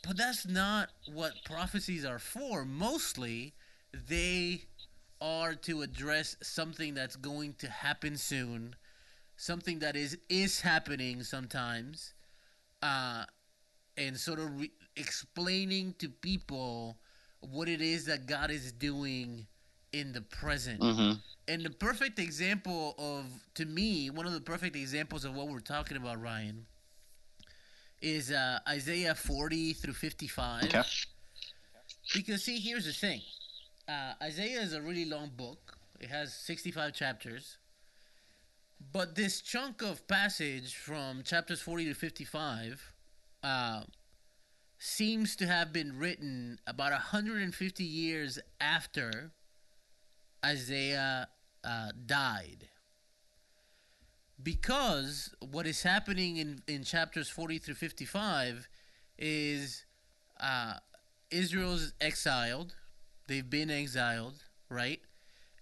But 0.04 0.18
that's 0.18 0.48
not 0.48 0.90
what 1.14 1.34
prophecies 1.44 2.06
are 2.06 2.20
for. 2.20 2.64
Mostly, 2.64 3.54
they 3.94 4.64
are 5.22 5.56
to 5.56 5.82
address 5.82 6.36
something 6.42 6.94
that's 6.94 7.16
going 7.16 7.54
to 7.56 7.70
happen 7.70 8.18
soon, 8.18 8.76
something 9.38 9.80
that 9.80 9.96
is 9.96 10.18
is 10.30 10.62
happening 10.62 11.24
sometimes, 11.24 12.14
uh, 12.82 13.26
and 13.98 14.18
sort 14.18 14.40
of 14.40 14.60
re- 14.60 14.72
explaining 14.96 15.94
to 16.00 16.10
people 16.10 16.98
what 17.42 17.68
it 17.70 17.82
is 17.82 18.06
that 18.06 18.26
God 18.28 18.52
is 18.52 18.72
doing 18.72 19.48
in 19.94 20.14
the 20.14 20.22
present. 20.22 20.80
hmm 20.82 21.14
And 21.48 21.64
the 21.66 21.70
perfect 21.72 22.20
example 22.20 22.96
of, 22.98 23.26
to 23.56 23.66
me, 23.66 24.10
one 24.10 24.26
of 24.26 24.34
the 24.34 24.42
perfect 24.42 24.76
examples 24.76 25.26
of 25.26 25.36
what 25.36 25.48
we're 25.48 25.60
talking 25.60 25.98
about, 25.98 26.22
Ryan, 26.22 26.66
is 28.02 28.32
uh, 28.32 28.60
Isaiah 28.68 29.16
40 29.16 29.74
through 29.74 29.94
55. 29.94 30.64
Okay. 30.66 30.84
Because, 32.14 32.44
see, 32.44 32.60
here's 32.60 32.86
the 32.86 32.94
thing 32.94 33.22
uh, 33.90 34.14
Isaiah 34.22 34.62
is 34.62 34.74
a 34.74 34.82
really 34.82 35.06
long 35.06 35.32
book, 35.36 35.78
it 36.00 36.10
has 36.10 36.34
65 36.34 36.94
chapters. 36.94 37.58
But 38.94 39.16
this 39.16 39.42
chunk 39.42 39.82
of 39.82 40.08
passage 40.08 40.76
from 40.76 41.24
chapters 41.24 41.60
40 41.60 41.86
to 41.86 41.94
55 41.94 42.94
uh, 43.44 43.82
seems 44.78 45.36
to 45.36 45.48
have 45.48 45.74
been 45.74 45.98
written 45.98 46.60
about 46.66 46.92
150 46.92 47.84
years 47.84 48.40
after 48.62 49.32
Isaiah 50.46 51.28
uh, 51.64 51.90
died. 52.06 52.70
Because 54.42 55.36
what 55.52 55.68
is 55.68 55.84
happening 55.84 56.38
in, 56.38 56.62
in 56.68 56.84
chapters 56.84 57.28
40 57.28 57.58
through 57.58 57.74
55 57.74 58.70
is 59.18 59.84
uh, 60.40 60.76
Israel's 61.30 61.94
exiled. 62.00 62.76
They've 63.30 63.48
been 63.48 63.70
exiled, 63.70 64.42
right? 64.70 65.00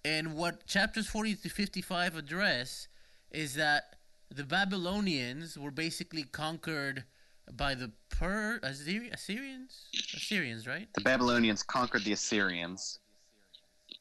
And 0.06 0.36
what 0.36 0.66
chapters 0.68 1.06
40 1.08 1.36
to 1.36 1.50
55 1.50 2.16
address 2.16 2.88
is 3.30 3.56
that 3.56 3.98
the 4.34 4.46
Babylonians 4.46 5.58
were 5.58 5.70
basically 5.70 6.24
conquered 6.24 7.04
by 7.52 7.76
the 7.76 7.92
Per 8.10 8.62
Assyri- 8.64 9.12
Assyrians, 9.14 9.90
Assyrians, 10.16 10.66
right? 10.66 10.88
The 10.96 11.02
Babylonians 11.02 11.62
conquered 11.62 12.06
the 12.06 12.14
Assyrians. 12.14 13.00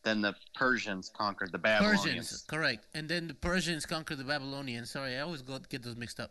Then 0.04 0.20
the 0.20 0.36
Persians 0.54 1.10
conquered 1.12 1.50
the 1.50 1.58
Babylonians. 1.58 2.04
Persians, 2.04 2.44
correct. 2.46 2.86
And 2.94 3.08
then 3.08 3.26
the 3.26 3.34
Persians 3.34 3.84
conquered 3.84 4.18
the 4.18 4.24
Babylonians. 4.24 4.90
Sorry, 4.90 5.16
I 5.16 5.22
always 5.22 5.42
get 5.42 5.82
those 5.82 5.96
mixed 5.96 6.20
up. 6.20 6.30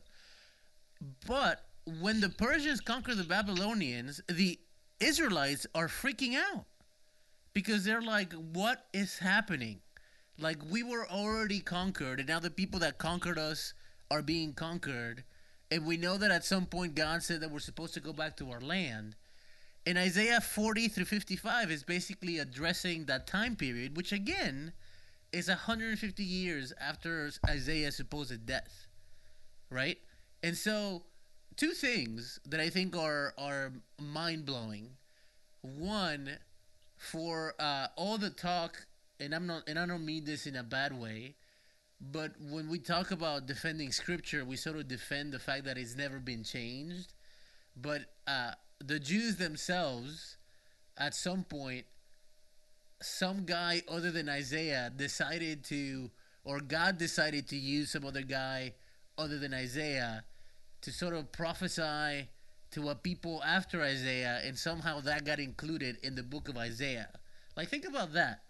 But 1.28 1.66
when 2.00 2.22
the 2.22 2.30
Persians 2.30 2.80
conquer 2.80 3.14
the 3.14 3.26
Babylonians, 3.26 4.22
the 4.30 4.58
Israelites 5.02 5.68
are 5.76 5.90
freaking 5.90 6.36
out 6.36 6.66
because 7.56 7.86
they're 7.86 8.02
like, 8.04 8.34
"What 8.34 8.86
is 8.94 9.18
happening? 9.18 9.82
Like 10.38 10.60
we 10.70 10.84
were 10.84 11.10
already 11.10 11.62
conquered, 11.62 12.20
and 12.20 12.30
now 12.30 12.40
the 12.40 12.52
people 12.52 12.80
that 12.82 13.00
conquered 13.00 13.40
us 13.40 13.74
are 14.12 14.22
being 14.22 14.54
conquered." 14.54 15.24
And 15.72 15.88
we 15.88 15.98
know 15.98 16.18
that 16.18 16.30
at 16.30 16.46
some 16.46 16.68
point 16.68 16.94
God 16.94 17.24
said 17.24 17.42
that 17.42 17.50
we're 17.50 17.60
supposed 17.60 17.96
to 17.96 18.00
go 18.00 18.14
back 18.14 18.38
to 18.38 18.52
our 18.52 18.62
land. 18.62 19.16
And 19.88 19.98
Isaiah 19.98 20.42
40 20.42 20.88
through 20.90 21.06
55 21.06 21.72
is 21.72 21.84
basically 21.84 22.38
addressing 22.38 23.06
that 23.06 23.26
time 23.26 23.56
period, 23.56 23.96
which 23.96 24.12
again 24.12 24.74
is 25.32 25.48
150 25.48 26.24
years 26.24 26.74
after 26.80 27.32
Isaiah's 27.48 27.96
supposed 27.96 28.46
death. 28.46 28.88
Right? 29.70 29.98
And 30.44 30.58
so, 30.58 31.04
two 31.56 31.72
things 31.72 32.40
that 32.46 32.60
I 32.60 32.70
think 32.70 32.96
are, 32.96 33.34
are 33.38 33.74
mind 34.00 34.46
blowing. 34.46 34.92
One, 35.62 36.38
for 36.98 37.56
uh, 37.60 37.88
all 37.96 38.18
the 38.18 38.30
talk, 38.30 38.86
and 39.20 39.34
I'm 39.34 39.48
not, 39.48 39.64
and 39.68 39.78
I 39.78 39.86
don't 39.86 40.06
mean 40.06 40.26
this 40.26 40.48
in 40.48 40.56
a 40.56 40.64
bad 40.64 41.00
way, 41.00 41.36
but 42.00 42.34
when 42.40 42.70
we 42.70 42.80
talk 42.80 43.12
about 43.12 43.46
defending 43.46 43.92
scripture, 43.92 44.44
we 44.44 44.56
sort 44.56 44.76
of 44.76 44.88
defend 44.88 45.32
the 45.32 45.40
fact 45.40 45.66
that 45.66 45.78
it's 45.78 45.96
never 45.96 46.20
been 46.20 46.44
changed. 46.44 47.14
But 47.76 48.02
uh, 48.28 48.52
the 48.80 49.00
Jews 49.00 49.38
themselves, 49.38 50.38
at 50.98 51.14
some 51.14 51.44
point, 51.44 51.86
some 53.02 53.46
guy 53.46 53.82
other 53.88 54.12
than 54.12 54.30
Isaiah 54.30 54.92
decided 54.96 55.64
to, 55.66 56.12
or 56.44 56.60
God 56.60 56.98
decided 56.98 57.48
to 57.50 57.58
use 57.58 57.92
some 57.92 58.06
other 58.06 58.24
guy 58.24 58.74
other 59.18 59.38
than 59.38 59.54
Isaiah 59.54 60.24
to 60.82 60.92
sort 60.92 61.14
of 61.14 61.32
prophesy 61.32 62.30
to 62.72 62.90
a 62.90 62.96
people 62.96 63.42
after 63.44 63.82
Isaiah, 63.82 64.42
and 64.44 64.58
somehow 64.58 65.00
that 65.02 65.26
got 65.26 65.40
included 65.40 65.98
in 66.04 66.16
the 66.16 66.24
book 66.24 66.50
of 66.50 66.58
Isaiah. 66.58 67.10
Like, 67.56 67.70
think 67.70 67.86
about 67.86 68.14
that, 68.14 68.42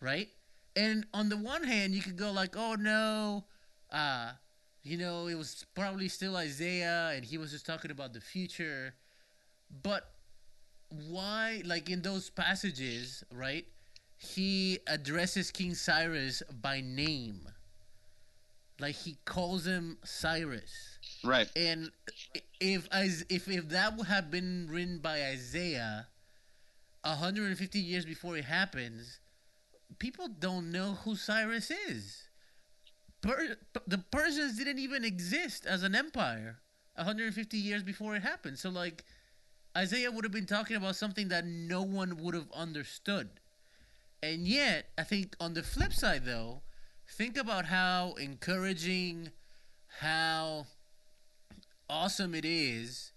right? 0.00 0.28
And 0.76 1.06
on 1.14 1.28
the 1.28 1.36
one 1.36 1.64
hand, 1.64 1.94
you 1.94 2.02
could 2.02 2.16
go 2.16 2.30
like, 2.30 2.56
"Oh 2.56 2.74
no, 2.74 3.46
uh, 3.90 4.32
you 4.82 4.96
know, 4.96 5.26
it 5.26 5.34
was 5.34 5.64
probably 5.74 6.08
still 6.08 6.36
Isaiah, 6.36 7.12
and 7.14 7.24
he 7.24 7.38
was 7.38 7.50
just 7.50 7.66
talking 7.66 7.90
about 7.90 8.12
the 8.12 8.20
future." 8.20 8.94
But 9.82 10.08
why, 10.88 11.62
like 11.64 11.90
in 11.90 12.02
those 12.02 12.30
passages, 12.30 13.24
right? 13.32 13.66
He 14.18 14.78
addresses 14.86 15.50
King 15.50 15.74
Cyrus 15.74 16.42
by 16.60 16.80
name, 16.80 17.48
like 18.78 18.94
he 18.94 19.18
calls 19.24 19.66
him 19.66 19.98
Cyrus. 20.04 20.95
Right. 21.24 21.50
And 21.56 21.90
if 22.60 22.88
if 22.92 23.48
if 23.48 23.68
that 23.70 23.96
would 23.96 24.06
have 24.06 24.30
been 24.30 24.68
written 24.70 24.98
by 24.98 25.22
Isaiah, 25.22 26.08
150 27.02 27.78
years 27.78 28.04
before 28.04 28.36
it 28.36 28.44
happens, 28.44 29.20
people 29.98 30.28
don't 30.28 30.70
know 30.70 30.94
who 31.04 31.16
Cyrus 31.16 31.70
is. 31.70 32.28
Per- 33.20 33.56
the 33.86 33.98
Persians 33.98 34.56
didn't 34.58 34.78
even 34.78 35.04
exist 35.04 35.66
as 35.66 35.82
an 35.82 35.94
empire 35.94 36.60
150 36.94 37.56
years 37.56 37.82
before 37.82 38.16
it 38.16 38.22
happened. 38.22 38.58
So 38.58 38.70
like 38.70 39.04
Isaiah 39.76 40.10
would 40.10 40.24
have 40.24 40.32
been 40.32 40.46
talking 40.46 40.76
about 40.76 40.96
something 40.96 41.28
that 41.28 41.44
no 41.46 41.82
one 41.82 42.16
would 42.18 42.34
have 42.34 42.50
understood. 42.52 43.28
And 44.22 44.46
yet, 44.48 44.88
I 44.98 45.04
think 45.04 45.36
on 45.40 45.54
the 45.54 45.62
flip 45.62 45.92
side 45.92 46.24
though, 46.24 46.62
think 47.08 47.36
about 47.36 47.66
how 47.66 48.14
encouraging 48.14 49.30
how 50.00 50.66
awesome 51.88 52.34
it 52.34 52.44
is 52.44 53.12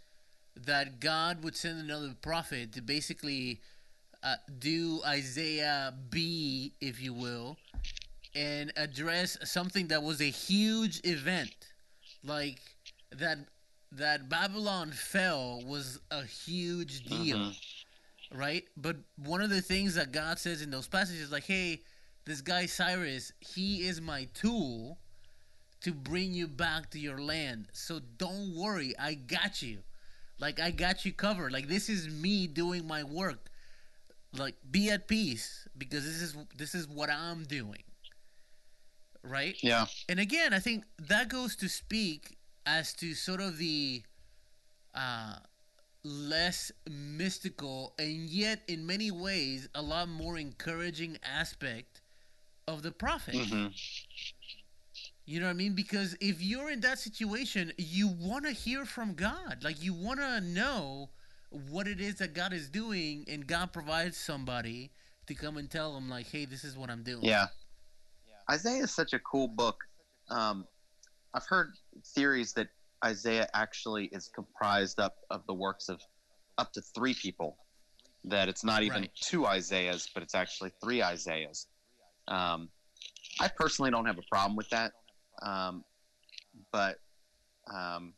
that 0.55 0.99
God 0.99 1.43
would 1.43 1.55
send 1.55 1.79
another 1.79 2.13
prophet 2.21 2.73
to 2.73 2.81
basically 2.81 3.61
uh, 4.23 4.35
do 4.59 5.01
Isaiah 5.05 5.93
B, 6.09 6.73
if 6.81 7.01
you 7.01 7.13
will, 7.13 7.57
and 8.35 8.71
address 8.75 9.37
something 9.43 9.87
that 9.87 10.03
was 10.03 10.19
a 10.21 10.25
huge 10.25 10.99
event, 11.05 11.53
like 12.23 12.59
that 13.11 13.37
that 13.91 14.29
Babylon 14.29 14.91
fell 14.91 15.61
was 15.65 15.99
a 16.11 16.23
huge 16.23 17.05
deal, 17.05 17.37
Mhm. 17.37 17.55
right? 18.31 18.67
But 18.77 18.97
one 19.15 19.41
of 19.41 19.49
the 19.49 19.63
things 19.63 19.95
that 19.95 20.11
God 20.11 20.37
says 20.37 20.61
in 20.61 20.69
those 20.69 20.87
passages, 20.87 21.31
like, 21.31 21.45
hey, 21.45 21.81
this 22.25 22.41
guy 22.41 22.67
Cyrus, 22.67 23.31
he 23.39 23.87
is 23.87 23.99
my 23.99 24.25
tool 24.35 24.99
to 25.81 25.93
bring 25.93 26.33
you 26.33 26.47
back 26.47 26.89
to 26.91 26.99
your 26.99 27.19
land. 27.19 27.67
So 27.73 27.99
don't 28.17 28.55
worry, 28.55 28.93
I 28.97 29.13
got 29.15 29.61
you. 29.61 29.79
Like 30.39 30.59
I 30.59 30.71
got 30.71 31.05
you 31.05 31.13
covered. 31.13 31.51
Like 31.51 31.67
this 31.67 31.89
is 31.89 32.07
me 32.09 32.47
doing 32.47 32.87
my 32.87 33.03
work. 33.03 33.49
Like 34.33 34.55
be 34.69 34.89
at 34.89 35.07
peace 35.07 35.67
because 35.77 36.03
this 36.05 36.21
is 36.21 36.35
this 36.57 36.75
is 36.75 36.87
what 36.87 37.09
I'm 37.09 37.43
doing. 37.43 37.83
Right? 39.23 39.57
Yeah. 39.61 39.85
And 40.07 40.19
again, 40.19 40.53
I 40.53 40.59
think 40.59 40.85
that 40.97 41.29
goes 41.29 41.55
to 41.57 41.67
speak 41.69 42.37
as 42.65 42.93
to 42.93 43.13
sort 43.13 43.41
of 43.41 43.57
the 43.57 44.03
uh 44.95 45.35
less 46.03 46.71
mystical 46.89 47.93
and 47.99 48.29
yet 48.29 48.61
in 48.67 48.85
many 48.85 49.11
ways 49.11 49.67
a 49.75 49.81
lot 49.81 50.07
more 50.09 50.37
encouraging 50.37 51.17
aspect 51.23 52.01
of 52.67 52.81
the 52.83 52.91
prophet. 52.91 53.35
hmm 53.35 53.67
You 55.29 55.39
know 55.39 55.45
what 55.45 55.51
I 55.51 55.57
mean? 55.57 55.73
Because 55.73 56.17
if 56.19 56.41
you're 56.41 56.71
in 56.71 56.79
that 56.79 56.97
situation, 56.97 57.71
you 57.77 58.07
want 58.07 58.45
to 58.45 58.51
hear 58.51 58.83
from 58.83 59.13
God. 59.13 59.59
Like 59.61 59.83
you 59.83 59.93
want 59.93 60.19
to 60.19 60.41
know 60.41 61.11
what 61.51 61.87
it 61.87 62.01
is 62.01 62.15
that 62.15 62.33
God 62.33 62.51
is 62.51 62.67
doing, 62.67 63.25
and 63.27 63.45
God 63.45 63.71
provides 63.71 64.17
somebody 64.17 64.89
to 65.27 65.35
come 65.35 65.57
and 65.57 65.69
tell 65.69 65.93
them, 65.93 66.09
like, 66.09 66.25
"Hey, 66.25 66.45
this 66.45 66.63
is 66.63 66.75
what 66.75 66.89
I'm 66.89 67.03
doing." 67.03 67.25
Yeah. 67.25 67.45
Isaiah 68.49 68.81
is 68.81 68.91
such 68.91 69.13
a 69.13 69.19
cool 69.19 69.47
book. 69.47 69.77
Um, 70.31 70.67
I've 71.35 71.45
heard 71.45 71.73
theories 72.15 72.53
that 72.53 72.69
Isaiah 73.05 73.47
actually 73.53 74.05
is 74.05 74.29
comprised 74.29 74.99
up 74.99 75.17
of 75.29 75.45
the 75.45 75.53
works 75.53 75.89
of 75.89 76.01
up 76.57 76.73
to 76.73 76.81
three 76.81 77.13
people. 77.13 77.55
That 78.23 78.49
it's 78.49 78.63
not 78.63 78.81
even 78.81 79.01
Right. 79.03 79.15
two 79.21 79.45
Isaiahs, 79.45 80.09
but 80.11 80.23
it's 80.23 80.33
actually 80.33 80.71
three 80.81 81.03
Isaiahs. 81.03 81.67
Um, 82.27 82.71
I 83.39 83.47
personally 83.47 83.91
don't 83.91 84.07
have 84.07 84.17
a 84.17 84.23
problem 84.23 84.55
with 84.55 84.69
that, 84.69 84.93
um, 85.41 85.83
but 86.71 86.99
um, 87.73 88.13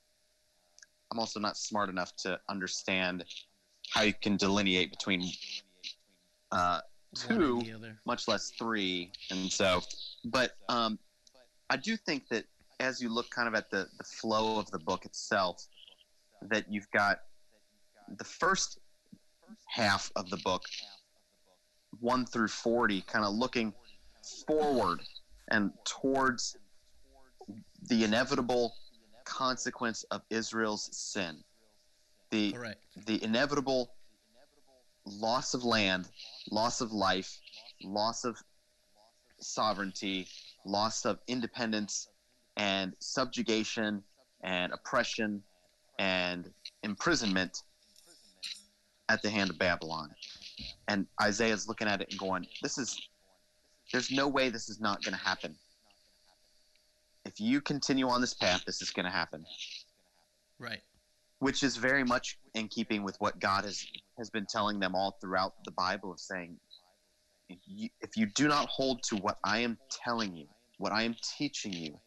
I'm 1.11 1.19
also 1.19 1.39
not 1.39 1.57
smart 1.57 1.89
enough 1.89 2.15
to 2.17 2.39
understand 2.49 3.25
how 3.89 4.03
you 4.03 4.13
can 4.13 4.37
delineate 4.37 4.91
between 4.91 5.29
uh, 6.51 6.79
two 7.15 7.59
or 7.59 7.63
the 7.63 7.73
other. 7.73 7.99
much 8.05 8.27
less 8.27 8.51
three. 8.57 9.11
And 9.29 9.51
so, 9.51 9.81
but 10.25 10.51
um, 10.69 10.97
I 11.69 11.77
do 11.77 11.97
think 11.97 12.27
that 12.29 12.45
as 12.79 13.01
you 13.01 13.13
look 13.13 13.29
kind 13.29 13.47
of 13.47 13.55
at 13.55 13.69
the, 13.69 13.87
the 13.97 14.03
flow 14.03 14.57
of 14.57 14.71
the 14.71 14.79
book 14.79 15.05
itself, 15.05 15.67
that 16.49 16.65
you've 16.69 16.89
got 16.91 17.19
the 18.17 18.23
first 18.23 18.79
half 19.67 20.11
of 20.15 20.29
the 20.29 20.37
book, 20.37 20.63
one 21.99 22.25
through 22.25 22.47
40, 22.47 23.01
kind 23.01 23.25
of 23.25 23.33
looking 23.33 23.73
forward 24.47 25.01
and 25.51 25.71
towards 25.83 26.57
the 27.89 28.03
inevitable 28.03 28.75
consequence 29.25 30.03
of 30.11 30.21
Israel's 30.29 30.89
sin. 30.95 31.43
The, 32.29 32.53
Correct. 32.53 32.81
the 33.05 33.23
inevitable 33.23 33.91
loss 35.05 35.53
of 35.53 35.63
land, 35.63 36.07
loss 36.49 36.81
of 36.81 36.91
life, 36.91 37.37
loss 37.83 38.23
of 38.23 38.37
sovereignty, 39.39 40.27
loss 40.65 41.05
of 41.05 41.19
independence, 41.27 42.09
and 42.57 42.93
subjugation, 42.99 44.03
and 44.41 44.71
oppression, 44.71 45.41
and 45.99 46.49
imprisonment 46.83 47.63
at 49.09 49.21
the 49.21 49.29
hand 49.29 49.49
of 49.49 49.57
Babylon. 49.59 50.09
And 50.87 51.07
Isaiah's 51.21 51.67
looking 51.67 51.87
at 51.87 52.01
it 52.01 52.07
and 52.11 52.19
going, 52.19 52.47
This 52.61 52.77
is, 52.77 52.99
there's 53.91 54.11
no 54.11 54.27
way 54.27 54.49
this 54.49 54.69
is 54.69 54.79
not 54.79 55.03
going 55.03 55.13
to 55.13 55.23
happen. 55.23 55.55
If 57.25 57.39
you 57.39 57.61
continue 57.61 58.07
on 58.09 58.21
this 58.21 58.33
path, 58.33 58.63
this 58.65 58.81
is 58.81 58.91
going 58.91 59.05
to 59.05 59.11
happen 59.11 59.45
Right. 60.59 60.81
which 61.39 61.63
is 61.63 61.77
very 61.77 62.03
much 62.03 62.37
in 62.53 62.67
keeping 62.67 63.03
with 63.03 63.15
what 63.19 63.39
God 63.39 63.63
has 63.63 63.83
has 64.17 64.29
been 64.29 64.45
telling 64.47 64.79
them 64.79 64.95
all 64.95 65.17
throughout 65.21 65.53
the 65.65 65.71
Bible 65.71 66.11
of 66.11 66.19
saying, 66.19 66.59
if 67.49 67.59
you, 67.65 67.89
if 68.01 68.15
you 68.15 68.27
do 68.27 68.47
not 68.47 68.69
hold 68.69 69.01
to 69.03 69.15
what 69.17 69.37
I 69.43 69.59
am 69.59 69.77
telling 69.89 70.35
you, 70.35 70.47
what 70.77 70.91
I 70.91 71.03
am 71.03 71.15
teaching 71.37 71.73
you, 71.73 71.99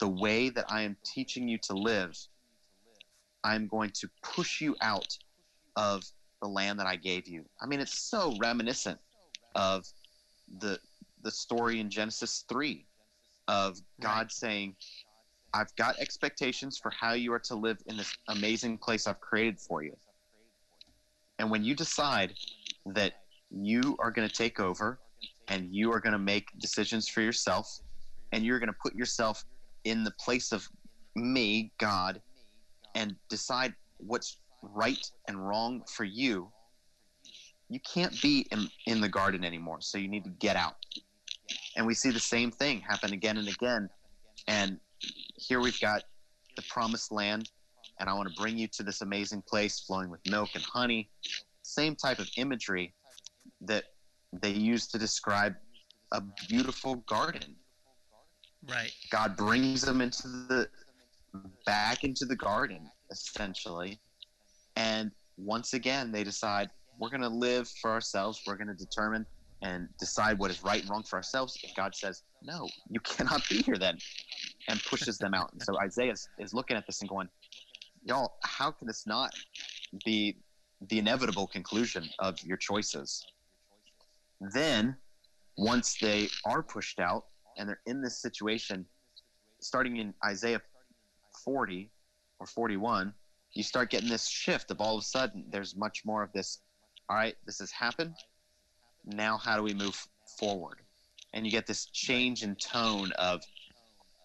the 0.00 0.08
way 0.08 0.50
that 0.50 0.64
I 0.68 0.82
am 0.82 0.96
teaching 1.04 1.48
you 1.48 1.58
to 1.64 1.74
live, 1.74 2.16
I'm 3.44 3.68
going 3.68 3.90
to 4.00 4.08
push 4.22 4.60
you 4.60 4.76
out 4.80 5.16
of 5.76 6.02
the 6.42 6.48
land 6.48 6.80
that 6.80 6.86
I 6.86 6.96
gave 6.96 7.28
you. 7.28 7.44
I 7.62 7.66
mean, 7.66 7.80
it's 7.80 8.10
so 8.10 8.36
reminiscent 8.40 8.98
of 9.54 9.84
the 10.58 10.78
the 11.22 11.30
story 11.30 11.80
in 11.80 11.90
Genesis 11.90 12.44
three 12.48 12.86
of 13.50 13.76
God 14.00 14.30
saying, 14.30 14.76
I've 15.52 15.74
got 15.74 15.98
expectations 15.98 16.78
for 16.80 16.92
how 16.92 17.14
you 17.14 17.32
are 17.32 17.40
to 17.40 17.56
live 17.56 17.78
in 17.86 17.96
this 17.96 18.16
amazing 18.28 18.78
place 18.78 19.08
I've 19.08 19.20
created 19.20 19.58
for 19.58 19.82
you. 19.82 19.92
And 21.40 21.50
when 21.50 21.64
you 21.64 21.74
decide 21.74 22.34
that 22.86 23.14
you 23.50 23.96
are 23.98 24.12
going 24.12 24.28
to 24.28 24.32
take 24.32 24.60
over 24.60 25.00
and 25.48 25.74
you 25.74 25.92
are 25.92 25.98
going 25.98 26.12
to 26.12 26.18
make 26.18 26.46
decisions 26.60 27.08
for 27.08 27.22
yourself 27.22 27.66
and 28.30 28.44
you're 28.44 28.60
going 28.60 28.68
to 28.68 28.78
put 28.80 28.94
yourself 28.94 29.44
in 29.82 30.04
the 30.04 30.12
place 30.24 30.52
of 30.52 30.68
me, 31.16 31.72
God, 31.78 32.22
and 32.94 33.16
decide 33.28 33.74
what's 33.96 34.38
right 34.62 35.04
and 35.26 35.44
wrong 35.44 35.82
for 35.88 36.04
you, 36.04 36.52
you 37.68 37.80
can't 37.80 38.20
be 38.22 38.46
in, 38.52 38.68
in 38.86 39.00
the 39.00 39.08
garden 39.08 39.44
anymore. 39.44 39.78
So 39.80 39.98
you 39.98 40.06
need 40.06 40.22
to 40.22 40.30
get 40.38 40.54
out. 40.54 40.76
And 41.76 41.86
we 41.86 41.94
see 41.94 42.10
the 42.10 42.20
same 42.20 42.50
thing 42.50 42.80
happen 42.80 43.12
again 43.12 43.36
and 43.38 43.48
again. 43.48 43.88
And 44.48 44.78
here 45.36 45.60
we've 45.60 45.80
got 45.80 46.02
the 46.56 46.62
promised 46.62 47.12
land, 47.12 47.50
and 47.98 48.08
I 48.08 48.14
want 48.14 48.28
to 48.28 48.40
bring 48.40 48.58
you 48.58 48.68
to 48.68 48.82
this 48.82 49.00
amazing 49.00 49.42
place 49.42 49.80
flowing 49.80 50.10
with 50.10 50.20
milk 50.28 50.50
and 50.54 50.64
honey. 50.64 51.08
Same 51.62 51.94
type 51.94 52.18
of 52.18 52.28
imagery 52.36 52.94
that 53.62 53.84
they 54.32 54.50
use 54.50 54.86
to 54.88 54.98
describe 54.98 55.54
a 56.12 56.22
beautiful 56.48 56.96
garden. 56.96 57.56
Right. 58.68 58.92
God 59.10 59.36
brings 59.36 59.82
them 59.82 60.00
into 60.00 60.28
the 60.28 60.68
back 61.64 62.04
into 62.04 62.24
the 62.24 62.36
garden, 62.36 62.90
essentially. 63.10 64.00
And 64.76 65.10
once 65.36 65.72
again, 65.72 66.12
they 66.12 66.24
decide 66.24 66.70
we're 66.98 67.10
going 67.10 67.22
to 67.22 67.28
live 67.28 67.68
for 67.80 67.90
ourselves. 67.90 68.42
We're 68.46 68.56
going 68.56 68.68
to 68.68 68.74
determine 68.74 69.24
and 69.62 69.88
decide 69.98 70.38
what 70.38 70.50
is 70.50 70.62
right 70.64 70.80
and 70.80 70.90
wrong 70.90 71.02
for 71.02 71.16
ourselves. 71.16 71.58
And 71.62 71.74
God 71.74 71.94
says, 71.94 72.22
no, 72.42 72.68
you 72.88 73.00
cannot 73.04 73.46
be 73.48 73.62
here 73.62 73.76
then, 73.76 73.98
and 74.68 74.82
pushes 74.84 75.18
them 75.18 75.34
out. 75.34 75.52
And 75.52 75.62
so 75.62 75.78
Isaiah 75.80 76.12
is, 76.12 76.28
is 76.38 76.54
looking 76.54 76.76
at 76.76 76.86
this 76.86 77.00
and 77.00 77.08
going, 77.08 77.28
y'all, 78.04 78.34
how 78.44 78.70
can 78.70 78.86
this 78.86 79.06
not 79.06 79.32
be 80.04 80.38
the 80.88 80.98
inevitable 80.98 81.46
conclusion 81.46 82.08
of 82.18 82.42
your 82.42 82.56
choices? 82.56 83.24
Then, 84.40 84.96
once 85.58 85.96
they 86.00 86.28
are 86.46 86.62
pushed 86.62 87.00
out 87.00 87.24
and 87.58 87.68
they're 87.68 87.80
in 87.86 88.00
this 88.00 88.22
situation, 88.22 88.86
starting 89.60 89.98
in 89.98 90.14
Isaiah 90.24 90.62
40 91.44 91.90
or 92.38 92.46
41, 92.46 93.12
you 93.54 93.62
start 93.62 93.90
getting 93.90 94.08
this 94.08 94.28
shift 94.28 94.70
of 94.70 94.80
all 94.80 94.96
of 94.96 95.02
a 95.02 95.04
sudden 95.04 95.44
there's 95.50 95.76
much 95.76 96.02
more 96.04 96.22
of 96.22 96.32
this, 96.32 96.62
all 97.08 97.16
right, 97.16 97.34
this 97.44 97.58
has 97.58 97.70
happened. 97.70 98.14
Now, 99.04 99.36
how 99.36 99.56
do 99.56 99.62
we 99.62 99.74
move 99.74 100.06
forward? 100.38 100.78
And 101.32 101.44
you 101.44 101.52
get 101.52 101.66
this 101.66 101.86
change 101.86 102.42
in 102.42 102.56
tone 102.56 103.12
of 103.12 103.42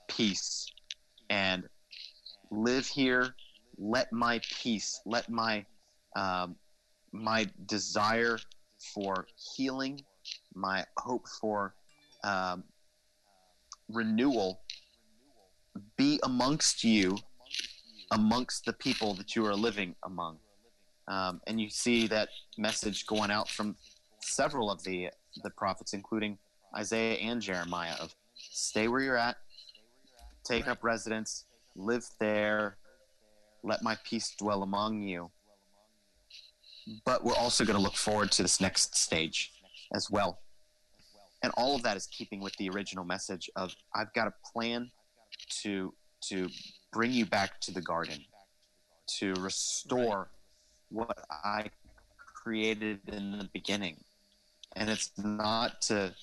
peace 0.08 0.68
and 1.30 1.64
live 2.52 2.88
here. 2.88 3.36
Let 3.78 4.12
my 4.12 4.42
peace, 4.62 5.02
let 5.06 5.30
my 5.30 5.66
um, 6.16 6.56
my 7.12 7.48
desire 7.66 8.40
for 8.94 9.28
healing, 9.56 10.02
my 10.54 10.86
hope 10.98 11.28
for 11.28 11.76
um, 12.24 12.64
renewal 13.90 14.62
be 15.98 16.20
amongst 16.24 16.84
you, 16.84 17.18
amongst 18.12 18.66
the 18.66 18.74
people 18.74 19.14
that 19.16 19.36
you 19.36 19.46
are 19.46 19.56
living 19.56 19.96
among. 20.04 20.38
Um, 21.08 21.42
and 21.48 21.60
you 21.60 21.70
see 21.70 22.08
that 22.08 22.30
message 22.58 23.06
going 23.06 23.30
out 23.30 23.50
from 23.50 23.76
several 24.26 24.72
of 24.72 24.84
the 24.84 25.10
the 25.44 25.50
prophets, 25.52 25.94
including 25.94 26.38
Isaiah 26.78 27.16
and 27.16 27.42
Jeremiah, 27.42 27.96
of 28.00 28.16
stay 28.36 28.88
where 28.88 29.02
you're 29.02 29.18
at, 29.18 29.38
take 30.44 30.68
up 30.68 30.84
residence, 30.84 31.46
live 31.76 32.06
there, 32.20 32.78
let 33.64 33.82
my 33.84 33.98
peace 34.04 34.34
dwell 34.38 34.64
among 34.64 35.02
you. 35.02 35.32
but 37.06 37.24
we're 37.24 37.36
also 37.36 37.66
going 37.66 37.78
to 37.78 37.82
look 37.82 37.96
forward 37.96 38.32
to 38.32 38.42
this 38.44 38.62
next 38.62 38.96
stage 38.96 39.52
as 39.94 40.10
well. 40.10 40.40
And 41.44 41.52
all 41.58 41.76
of 41.76 41.84
that 41.84 41.98
is 41.98 42.08
keeping 42.08 42.40
with 42.42 42.56
the 42.58 42.70
original 42.70 43.04
message 43.06 43.50
of 43.56 43.76
I've 43.94 44.14
got 44.14 44.28
a 44.28 44.34
plan 44.54 44.92
to 45.64 45.94
to 46.30 46.50
bring 46.92 47.12
you 47.12 47.26
back 47.26 47.60
to 47.62 47.72
the 47.72 47.82
garden, 47.82 48.18
to 49.20 49.34
restore 49.36 50.30
what 50.90 51.18
I 51.44 51.70
created 52.44 53.02
in 53.08 53.38
the 53.38 53.50
beginning. 53.54 54.04
And 54.76 54.90
it's 54.90 55.12
not 55.18 55.82
to 55.84 56.14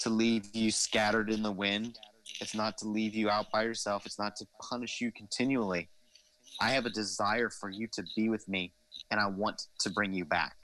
to 0.00 0.10
leave 0.10 0.54
you 0.54 0.70
scattered 0.70 1.30
in 1.30 1.42
the 1.42 1.50
wind. 1.50 1.98
It's 2.40 2.54
not 2.54 2.78
to 2.78 2.88
leave 2.88 3.14
you 3.14 3.30
out 3.30 3.50
by 3.50 3.64
yourself. 3.64 4.06
It's 4.06 4.18
not 4.18 4.36
to 4.36 4.46
punish 4.60 5.00
you 5.00 5.10
continually. 5.10 5.88
I 6.60 6.70
have 6.70 6.86
a 6.86 6.90
desire 6.90 7.50
for 7.50 7.70
you 7.70 7.88
to 7.92 8.04
be 8.16 8.28
with 8.28 8.48
me, 8.48 8.72
and 9.10 9.18
I 9.18 9.26
want 9.26 9.62
to 9.80 9.90
bring 9.90 10.12
you 10.12 10.24
back. 10.24 10.54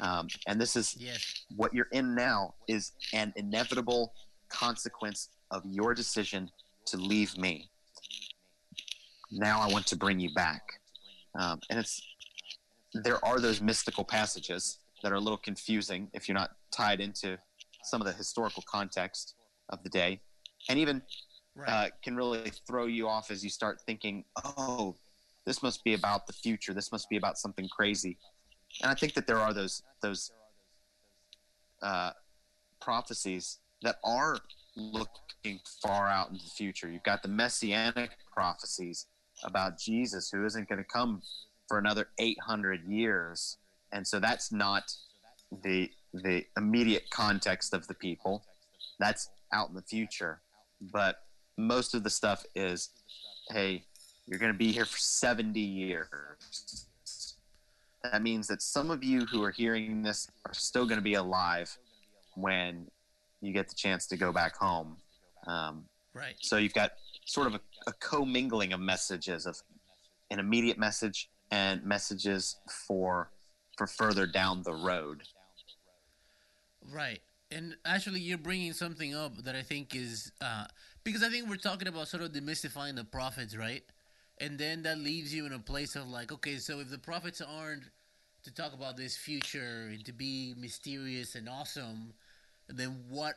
Um, 0.00 0.28
and 0.46 0.60
this 0.60 0.76
is 0.76 0.96
yes. 0.98 1.44
what 1.54 1.72
you're 1.72 1.88
in 1.92 2.14
now 2.14 2.54
is 2.68 2.92
an 3.12 3.32
inevitable 3.36 4.12
consequence 4.48 5.28
of 5.50 5.62
your 5.64 5.94
decision 5.94 6.50
to 6.86 6.96
leave 6.96 7.36
me. 7.36 7.70
Now 9.30 9.60
I 9.60 9.68
want 9.68 9.86
to 9.88 9.96
bring 9.96 10.20
you 10.20 10.32
back. 10.34 10.62
Um, 11.38 11.60
and 11.70 11.78
it's 11.78 12.02
there 12.92 13.24
are 13.24 13.40
those 13.40 13.60
mystical 13.60 14.04
passages 14.04 14.78
that 15.04 15.12
are 15.12 15.16
a 15.16 15.20
little 15.20 15.38
confusing 15.38 16.08
if 16.14 16.26
you're 16.28 16.34
not 16.34 16.52
tied 16.72 16.98
into 16.98 17.38
some 17.84 18.00
of 18.00 18.06
the 18.06 18.12
historical 18.14 18.64
context 18.66 19.34
of 19.68 19.82
the 19.84 19.90
day, 19.90 20.18
and 20.70 20.78
even 20.78 21.02
right. 21.54 21.68
uh, 21.68 21.88
can 22.02 22.16
really 22.16 22.50
throw 22.66 22.86
you 22.86 23.06
off 23.06 23.30
as 23.30 23.44
you 23.44 23.50
start 23.50 23.82
thinking, 23.84 24.24
"Oh, 24.44 24.96
this 25.44 25.62
must 25.62 25.84
be 25.84 25.92
about 25.92 26.26
the 26.26 26.32
future. 26.32 26.72
This 26.72 26.90
must 26.90 27.10
be 27.10 27.18
about 27.18 27.36
something 27.36 27.68
crazy." 27.68 28.18
And 28.82 28.90
I 28.90 28.94
think 28.94 29.12
that 29.12 29.26
there 29.26 29.38
are 29.38 29.52
those 29.52 29.82
those 30.00 30.32
uh, 31.82 32.12
prophecies 32.80 33.58
that 33.82 33.96
are 34.04 34.38
looking 34.74 35.60
far 35.82 36.08
out 36.08 36.30
into 36.30 36.42
the 36.42 36.50
future. 36.50 36.90
You've 36.90 37.02
got 37.02 37.22
the 37.22 37.28
messianic 37.28 38.12
prophecies 38.32 39.06
about 39.44 39.78
Jesus 39.78 40.30
who 40.30 40.46
isn't 40.46 40.66
going 40.66 40.78
to 40.78 40.88
come 40.90 41.20
for 41.68 41.78
another 41.78 42.08
800 42.18 42.84
years. 42.88 43.58
And 43.94 44.06
so 44.06 44.20
that's 44.20 44.52
not 44.52 44.92
the 45.62 45.90
the 46.12 46.44
immediate 46.56 47.08
context 47.10 47.72
of 47.72 47.86
the 47.86 47.94
people. 47.94 48.44
That's 48.98 49.30
out 49.52 49.68
in 49.68 49.74
the 49.74 49.82
future. 49.82 50.40
But 50.80 51.22
most 51.56 51.94
of 51.94 52.04
the 52.04 52.10
stuff 52.10 52.44
is 52.54 52.90
hey, 53.50 53.84
you're 54.26 54.38
going 54.38 54.52
to 54.52 54.58
be 54.58 54.72
here 54.72 54.84
for 54.84 54.98
70 54.98 55.60
years. 55.60 56.86
That 58.02 58.22
means 58.22 58.46
that 58.48 58.62
some 58.62 58.90
of 58.90 59.02
you 59.04 59.26
who 59.26 59.42
are 59.42 59.50
hearing 59.50 60.02
this 60.02 60.28
are 60.46 60.54
still 60.54 60.86
going 60.86 60.98
to 60.98 61.04
be 61.04 61.14
alive 61.14 61.76
when 62.34 62.86
you 63.40 63.52
get 63.52 63.68
the 63.68 63.74
chance 63.74 64.06
to 64.08 64.16
go 64.16 64.32
back 64.32 64.56
home. 64.56 64.96
Um, 65.46 65.84
right. 66.14 66.34
So 66.40 66.56
you've 66.56 66.74
got 66.74 66.92
sort 67.26 67.46
of 67.46 67.54
a, 67.54 67.60
a 67.86 67.92
commingling 68.00 68.72
of 68.72 68.80
messages 68.80 69.46
of 69.46 69.60
an 70.30 70.38
immediate 70.38 70.78
message 70.78 71.30
and 71.50 71.84
messages 71.84 72.56
for 72.86 73.30
for 73.76 73.86
further 73.86 74.26
down 74.26 74.62
the 74.62 74.74
road. 74.74 75.22
Right. 76.92 77.20
And 77.50 77.76
actually, 77.84 78.20
you're 78.20 78.38
bringing 78.38 78.72
something 78.72 79.14
up 79.14 79.36
that 79.44 79.54
I 79.54 79.62
think 79.62 79.94
is 79.94 80.32
uh, 80.40 80.66
because 81.04 81.22
I 81.22 81.28
think 81.28 81.48
we're 81.48 81.56
talking 81.56 81.88
about 81.88 82.08
sort 82.08 82.22
of 82.22 82.32
demystifying 82.32 82.96
the 82.96 83.04
prophets, 83.04 83.56
right? 83.56 83.82
And 84.38 84.58
then 84.58 84.82
that 84.82 84.98
leaves 84.98 85.32
you 85.32 85.46
in 85.46 85.52
a 85.52 85.58
place 85.58 85.94
of 85.94 86.08
like, 86.08 86.32
okay, 86.32 86.56
so 86.56 86.80
if 86.80 86.90
the 86.90 86.98
prophets 86.98 87.40
aren't 87.40 87.84
to 88.42 88.52
talk 88.52 88.72
about 88.72 88.96
this 88.96 89.16
future 89.16 89.88
and 89.90 90.04
to 90.04 90.12
be 90.12 90.54
mysterious 90.58 91.34
and 91.34 91.48
awesome, 91.48 92.14
then 92.68 93.04
what 93.08 93.36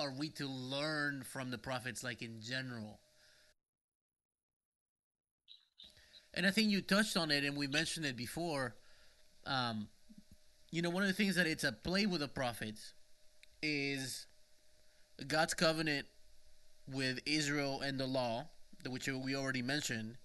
are 0.00 0.12
we 0.18 0.30
to 0.30 0.46
learn 0.46 1.22
from 1.22 1.50
the 1.50 1.58
prophets, 1.58 2.02
like 2.02 2.22
in 2.22 2.40
general? 2.40 2.98
And 6.34 6.46
I 6.46 6.50
think 6.50 6.70
you 6.70 6.80
touched 6.80 7.16
on 7.16 7.30
it, 7.30 7.44
and 7.44 7.56
we 7.56 7.66
mentioned 7.66 8.06
it 8.06 8.16
before. 8.16 8.74
Um, 9.46 9.88
you 10.70 10.82
know, 10.82 10.90
one 10.90 11.02
of 11.02 11.08
the 11.08 11.14
things 11.14 11.36
that 11.36 11.46
it's 11.46 11.64
a 11.64 11.72
play 11.72 12.06
with 12.06 12.20
the 12.20 12.28
prophets 12.28 12.94
is 13.62 14.26
God's 15.26 15.54
covenant 15.54 16.06
with 16.90 17.20
Israel 17.26 17.80
and 17.80 17.98
the 17.98 18.06
law, 18.06 18.46
which 18.88 19.08
we 19.08 19.36
already 19.36 19.62
mentioned. 19.62 20.16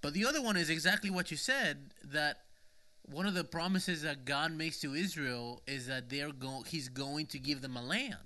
But 0.00 0.14
the 0.14 0.26
other 0.26 0.42
one 0.42 0.56
is 0.56 0.70
exactly 0.70 1.10
what 1.10 1.30
you 1.30 1.36
said 1.36 1.92
that 2.04 2.42
one 3.02 3.26
of 3.26 3.34
the 3.34 3.44
promises 3.44 4.02
that 4.02 4.24
God 4.24 4.52
makes 4.52 4.80
to 4.80 4.94
Israel 4.94 5.62
is 5.66 5.86
that 5.86 6.10
they're 6.10 6.32
go- 6.32 6.64
he's 6.66 6.88
going 6.88 7.26
to 7.26 7.38
give 7.38 7.60
them 7.60 7.76
a 7.76 7.82
land. 7.82 8.16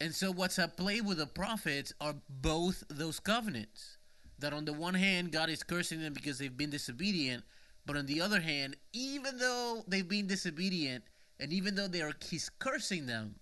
And 0.00 0.14
so 0.14 0.32
what's 0.32 0.58
at 0.58 0.76
play 0.76 1.00
with 1.00 1.18
the 1.18 1.26
prophets 1.26 1.92
are 2.00 2.14
both 2.28 2.84
those 2.88 3.18
covenants. 3.18 3.98
That 4.38 4.52
on 4.52 4.64
the 4.64 4.72
one 4.72 4.94
hand 4.94 5.32
God 5.32 5.50
is 5.50 5.64
cursing 5.64 6.00
them 6.00 6.12
because 6.12 6.38
they've 6.38 6.56
been 6.56 6.70
disobedient, 6.70 7.42
but 7.88 7.96
on 7.96 8.04
the 8.04 8.20
other 8.20 8.42
hand, 8.42 8.76
even 8.92 9.38
though 9.38 9.82
they've 9.88 10.06
been 10.06 10.26
disobedient, 10.26 11.04
and 11.40 11.54
even 11.54 11.74
though 11.74 11.88
they 11.88 12.02
are, 12.02 12.12
he's 12.22 12.50
cursing 12.58 13.06
them, 13.06 13.36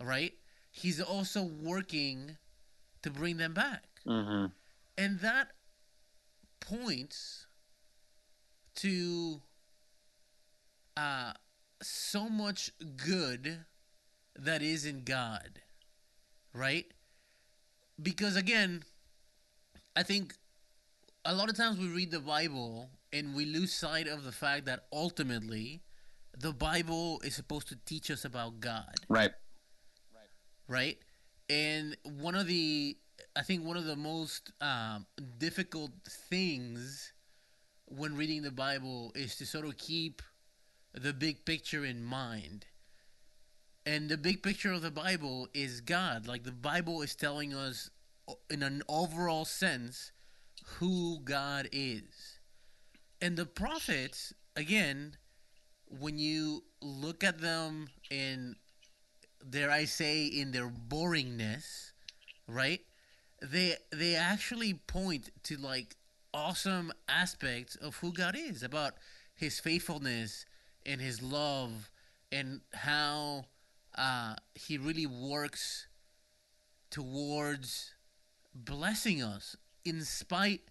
right? 0.00 0.34
He's 0.70 1.00
also 1.00 1.42
working 1.42 2.36
to 3.02 3.10
bring 3.10 3.38
them 3.38 3.54
back, 3.54 3.82
mm-hmm. 4.06 4.46
and 4.96 5.18
that 5.18 5.48
points 6.60 7.48
to 8.76 9.40
uh, 10.96 11.32
so 11.82 12.28
much 12.28 12.70
good 12.96 13.64
that 14.38 14.62
is 14.62 14.86
in 14.86 15.02
God, 15.02 15.60
right? 16.54 16.86
Because 18.00 18.36
again, 18.36 18.84
I 19.96 20.04
think 20.04 20.34
a 21.24 21.34
lot 21.34 21.50
of 21.50 21.56
times 21.56 21.80
we 21.80 21.88
read 21.88 22.12
the 22.12 22.20
Bible 22.20 22.88
and 23.12 23.34
we 23.34 23.44
lose 23.44 23.72
sight 23.72 24.08
of 24.08 24.24
the 24.24 24.32
fact 24.32 24.66
that 24.66 24.84
ultimately 24.92 25.82
the 26.38 26.52
Bible 26.52 27.20
is 27.24 27.34
supposed 27.34 27.68
to 27.68 27.76
teach 27.84 28.10
us 28.10 28.24
about 28.24 28.60
God. 28.60 28.94
Right. 29.08 29.32
Right. 30.68 30.98
And 31.50 31.96
one 32.04 32.34
of 32.34 32.46
the, 32.46 32.96
I 33.36 33.42
think 33.42 33.64
one 33.64 33.76
of 33.76 33.84
the 33.84 33.96
most 33.96 34.52
um, 34.60 35.06
difficult 35.38 35.90
things 36.06 37.12
when 37.86 38.16
reading 38.16 38.42
the 38.42 38.50
Bible 38.50 39.12
is 39.14 39.36
to 39.36 39.46
sort 39.46 39.66
of 39.66 39.76
keep 39.76 40.22
the 40.94 41.12
big 41.12 41.44
picture 41.44 41.84
in 41.84 42.02
mind. 42.02 42.66
And 43.84 44.08
the 44.08 44.16
big 44.16 44.42
picture 44.42 44.72
of 44.72 44.80
the 44.80 44.90
Bible 44.90 45.48
is 45.52 45.80
God. 45.80 46.26
Like 46.26 46.44
the 46.44 46.52
Bible 46.52 47.02
is 47.02 47.14
telling 47.14 47.52
us, 47.52 47.90
in 48.48 48.62
an 48.62 48.82
overall 48.88 49.44
sense, 49.44 50.12
who 50.78 51.20
God 51.20 51.68
is 51.72 52.31
and 53.22 53.36
the 53.36 53.46
prophets 53.46 54.34
again 54.56 55.16
when 56.00 56.18
you 56.18 56.64
look 56.82 57.22
at 57.22 57.40
them 57.40 57.88
in 58.10 58.56
dare 59.48 59.70
i 59.70 59.84
say 59.84 60.26
in 60.26 60.50
their 60.50 60.68
boringness 60.68 61.92
right 62.48 62.80
they 63.40 63.76
they 63.92 64.14
actually 64.14 64.74
point 64.74 65.30
to 65.42 65.56
like 65.56 65.96
awesome 66.34 66.92
aspects 67.08 67.76
of 67.76 67.96
who 67.96 68.12
god 68.12 68.36
is 68.36 68.62
about 68.62 68.94
his 69.34 69.60
faithfulness 69.60 70.44
and 70.84 71.00
his 71.00 71.22
love 71.22 71.90
and 72.32 72.60
how 72.72 73.44
uh, 73.96 74.34
he 74.54 74.78
really 74.78 75.06
works 75.06 75.86
towards 76.90 77.94
blessing 78.54 79.22
us 79.22 79.54
in 79.84 80.02
spite 80.02 80.62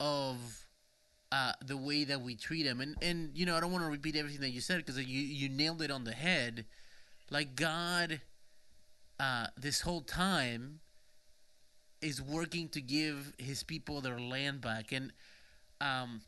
of 0.00 0.65
uh, 1.36 1.52
the 1.66 1.76
way 1.76 2.04
that 2.04 2.22
we 2.22 2.34
treat 2.34 2.62
them. 2.62 2.80
And 2.80 2.96
and 3.02 3.30
you 3.34 3.44
know, 3.44 3.56
I 3.56 3.60
don't 3.60 3.70
want 3.70 3.84
to 3.84 3.90
repeat 3.90 4.16
everything 4.16 4.40
that 4.40 4.50
you 4.50 4.62
said 4.62 4.78
because 4.78 4.98
you 4.98 5.20
you 5.20 5.50
nailed 5.50 5.82
it 5.82 5.90
on 5.90 6.04
the 6.04 6.12
head. 6.12 6.64
Like 7.30 7.56
God, 7.56 8.22
uh, 9.20 9.48
this 9.56 9.82
whole 9.82 10.00
time 10.00 10.80
is 12.00 12.22
working 12.22 12.68
to 12.70 12.80
give 12.80 13.34
His 13.36 13.62
people 13.62 14.00
their 14.00 14.18
land 14.18 14.62
back, 14.62 14.92
and 14.92 15.12
um, 15.82 16.22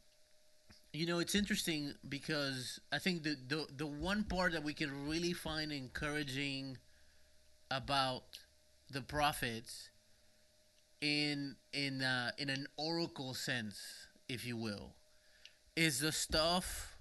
you 0.93 1.07
know, 1.07 1.21
it's 1.21 1.35
interesting 1.35 1.95
because 2.07 2.79
I 2.93 2.99
think 2.99 3.23
the 3.23 3.37
the 3.49 3.67
the 3.75 3.87
one 3.87 4.25
part 4.25 4.53
that 4.53 4.63
we 4.63 4.75
can 4.75 5.09
really 5.09 5.33
find 5.33 5.73
encouraging 5.73 6.77
about 7.71 8.25
the 8.91 9.01
prophets 9.01 9.89
in 11.01 11.57
in 11.73 12.03
uh, 12.03 12.33
in 12.37 12.51
an 12.51 12.67
oracle 12.77 13.33
sense 13.33 13.79
if 14.29 14.45
you 14.45 14.57
will, 14.57 14.93
is 15.79 16.01
the 16.01 16.11
stuff 16.11 16.97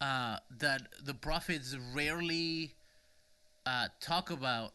uh, 0.00 0.36
that 0.58 0.88
the 1.04 1.14
prophets 1.14 1.76
rarely 1.94 2.74
uh, 3.64 3.86
talk 4.00 4.28
about 4.28 4.72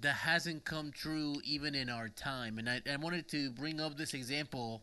that 0.00 0.14
hasn't 0.14 0.64
come 0.64 0.90
true 0.90 1.36
even 1.44 1.76
in 1.76 1.88
our 1.88 2.08
time. 2.08 2.58
And 2.58 2.68
I, 2.68 2.82
I 2.92 2.96
wanted 2.96 3.28
to 3.28 3.50
bring 3.50 3.80
up 3.80 3.96
this 3.96 4.12
example 4.12 4.82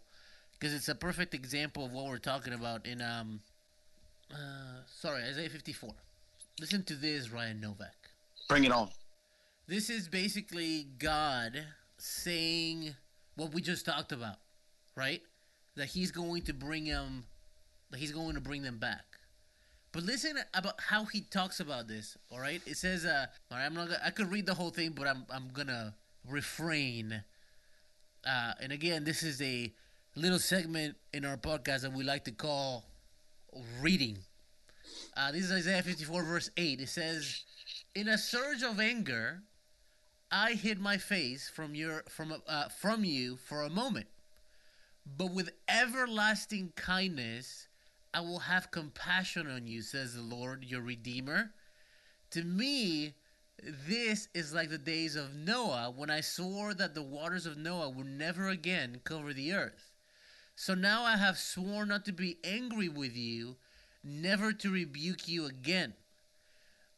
because 0.53 0.73
it's 0.73 0.87
a 0.87 0.95
perfect 0.95 1.33
example 1.33 1.83
of 1.83 1.91
what 1.91 2.05
we're 2.05 2.17
talking 2.17 2.53
about 2.53 2.85
in 2.85 3.01
um, 3.01 3.41
uh, 4.31 4.79
sorry, 4.87 5.23
Isaiah 5.23 5.49
54. 5.49 5.89
Listen 6.61 6.83
to 6.85 6.95
this, 6.95 7.29
Ryan 7.29 7.59
Novak. 7.59 8.09
Bring 8.47 8.63
it 8.63 8.71
on. 8.71 8.89
This 9.67 9.89
is 9.89 10.07
basically 10.07 10.87
God 10.97 11.61
saying 11.97 12.95
what 13.35 13.53
we 13.53 13.61
just 13.61 13.85
talked 13.85 14.13
about, 14.13 14.37
right? 14.95 15.21
That 15.75 15.87
He's 15.87 16.11
going 16.11 16.43
to 16.43 16.53
bring 16.53 16.89
that 16.89 17.25
He's 17.95 18.11
going 18.11 18.35
to 18.35 18.41
bring 18.41 18.61
them 18.61 18.77
back. 18.77 19.09
But 19.91 20.03
listen 20.03 20.37
about 20.53 20.79
how 20.79 21.05
he 21.05 21.21
talks 21.21 21.59
about 21.59 21.87
this. 21.87 22.15
All 22.31 22.39
right, 22.39 22.61
it 22.67 22.77
says, 22.77 23.05
uh, 23.05 23.25
all 23.49 23.57
right, 23.57 23.65
I'm 23.65 23.73
not. 23.73 23.87
Gonna, 23.87 24.01
I 24.05 24.11
could 24.11 24.31
read 24.31 24.45
the 24.45 24.53
whole 24.53 24.69
thing, 24.69 24.91
but 24.91 25.07
I'm 25.07 25.25
I'm 25.31 25.49
gonna 25.51 25.95
refrain. 26.27 27.23
Uh, 28.25 28.53
and 28.61 28.71
again, 28.71 29.03
this 29.03 29.23
is 29.23 29.41
a 29.41 29.73
little 30.15 30.37
segment 30.37 30.95
in 31.13 31.25
our 31.25 31.37
podcast 31.37 31.81
that 31.81 31.93
we 31.93 32.03
like 32.03 32.25
to 32.25 32.31
call 32.31 32.85
reading. 33.81 34.19
Uh, 35.17 35.31
this 35.31 35.45
is 35.45 35.51
Isaiah 35.51 35.81
54, 35.81 36.23
verse 36.23 36.51
8. 36.55 36.81
It 36.81 36.89
says, 36.89 37.43
"In 37.95 38.07
a 38.07 38.17
surge 38.17 38.61
of 38.61 38.79
anger, 38.79 39.41
I 40.31 40.53
hid 40.53 40.79
my 40.79 40.97
face 40.97 41.49
from 41.49 41.73
your 41.73 42.03
from 42.09 42.35
uh, 42.47 42.69
from 42.69 43.03
you 43.03 43.37
for 43.37 43.63
a 43.63 43.69
moment, 43.71 44.05
but 45.17 45.33
with 45.33 45.49
everlasting 45.67 46.73
kindness." 46.75 47.68
I 48.13 48.21
will 48.21 48.39
have 48.39 48.71
compassion 48.71 49.49
on 49.49 49.67
you, 49.67 49.81
says 49.81 50.15
the 50.15 50.21
Lord, 50.21 50.65
your 50.65 50.81
Redeemer. 50.81 51.51
To 52.31 52.43
me, 52.43 53.13
this 53.61 54.27
is 54.33 54.53
like 54.53 54.69
the 54.69 54.79
days 54.79 55.15
of 55.15 55.35
Noah 55.35 55.93
when 55.95 56.09
I 56.09 56.21
swore 56.21 56.73
that 56.73 56.95
the 56.95 57.03
waters 57.03 57.45
of 57.45 57.57
Noah 57.57 57.89
would 57.89 58.07
never 58.07 58.47
again 58.47 59.01
cover 59.03 59.31
the 59.31 59.53
earth. 59.53 59.91
So 60.55 60.73
now 60.73 61.03
I 61.03 61.17
have 61.17 61.37
sworn 61.37 61.89
not 61.89 62.03
to 62.05 62.11
be 62.11 62.37
angry 62.43 62.89
with 62.89 63.15
you, 63.15 63.57
never 64.03 64.53
to 64.53 64.71
rebuke 64.71 65.27
you 65.27 65.45
again. 65.45 65.93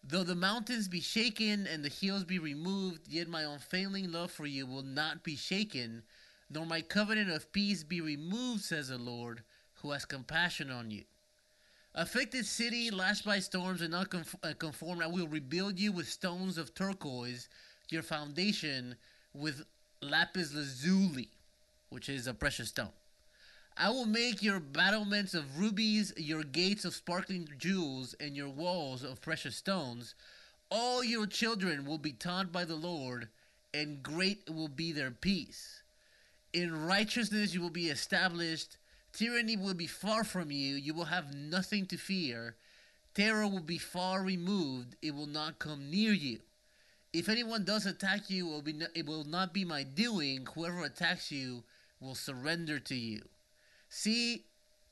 Though 0.04 0.24
the 0.24 0.34
mountains 0.34 0.88
be 0.88 1.02
shaken 1.02 1.68
and 1.68 1.84
the 1.84 1.90
hills 1.90 2.24
be 2.24 2.40
removed, 2.40 3.08
yet 3.08 3.28
my 3.28 3.44
unfailing 3.44 4.12
love 4.12 4.32
for 4.32 4.46
you 4.46 4.66
will 4.66 4.82
not 4.82 5.24
be 5.24 5.36
shaken, 5.36 6.04
nor 6.50 6.66
my 6.66 6.82
covenant 6.82 7.30
of 7.30 7.52
peace 7.52 7.84
be 7.84 8.02
removed, 8.02 8.64
says 8.64 8.88
the 8.88 8.98
Lord 8.98 9.44
who 9.82 9.92
has 9.92 10.06
compassion 10.06 10.70
on 10.70 10.92
you. 10.92 11.04
Afflicted 11.94 12.46
city, 12.46 12.90
lashed 12.90 13.26
by 13.26 13.40
storms 13.40 13.82
and 13.82 13.92
not 13.92 14.14
uh, 14.16 14.54
I 14.54 15.08
will 15.08 15.28
rebuild 15.28 15.78
you 15.78 15.92
with 15.92 16.08
stones 16.08 16.58
of 16.58 16.74
turquoise, 16.74 17.50
your 17.90 18.02
foundation 18.02 18.96
with 19.34 19.66
lapis 20.02 20.54
lazuli, 20.54 21.30
which 21.90 22.08
is 22.08 22.28
a 22.28 22.34
precious 22.34 22.70
stone. 22.70 22.94
I 23.78 23.90
will 23.90 24.06
make 24.06 24.42
your 24.42 24.60
battlements 24.60 25.34
of 25.34 25.60
rubies, 25.60 26.14
your 26.16 26.44
gates 26.44 26.86
of 26.86 26.94
sparkling 26.94 27.50
jewels, 27.58 28.16
and 28.20 28.36
your 28.36 28.50
walls 28.50 29.04
of 29.04 29.22
precious 29.22 29.56
stones. 29.56 30.16
All 30.70 31.04
your 31.04 31.26
children 31.26 31.86
will 31.86 31.98
be 31.98 32.14
taught 32.14 32.52
by 32.52 32.64
the 32.64 32.76
Lord, 32.76 33.28
and 33.74 34.04
great 34.04 34.50
will 34.50 34.68
be 34.70 34.92
their 34.92 35.12
peace. 35.12 35.84
In 36.54 36.86
righteousness 36.86 37.54
you 37.54 37.62
will 37.62 37.70
be 37.70 37.90
established 37.90 38.78
Tyranny 39.14 39.58
will 39.58 39.74
be 39.74 39.88
far 39.88 40.24
from 40.24 40.52
you. 40.52 40.76
You 40.76 40.94
will 40.94 41.06
have 41.06 41.34
nothing 41.34 41.86
to 41.88 41.98
fear. 41.98 42.56
Terror 43.14 43.48
will 43.48 43.60
be 43.60 43.78
far 43.78 44.24
removed. 44.24 44.96
It 45.02 45.14
will 45.14 45.28
not 45.28 45.60
come 45.60 45.90
near 45.90 46.14
you. 46.14 46.40
If 47.14 47.28
anyone 47.28 47.66
does 47.66 47.86
attack 47.86 48.30
you, 48.30 48.48
it 48.48 48.52
will, 48.52 48.62
be 48.62 48.80
it 48.96 49.06
will 49.06 49.26
not 49.26 49.54
be 49.54 49.66
my 49.66 49.84
doing. 49.84 50.48
Whoever 50.54 50.84
attacks 50.86 51.32
you 51.32 51.64
will 52.00 52.16
surrender 52.16 52.80
to 52.80 52.96
you. 52.96 53.22
See, 53.90 54.46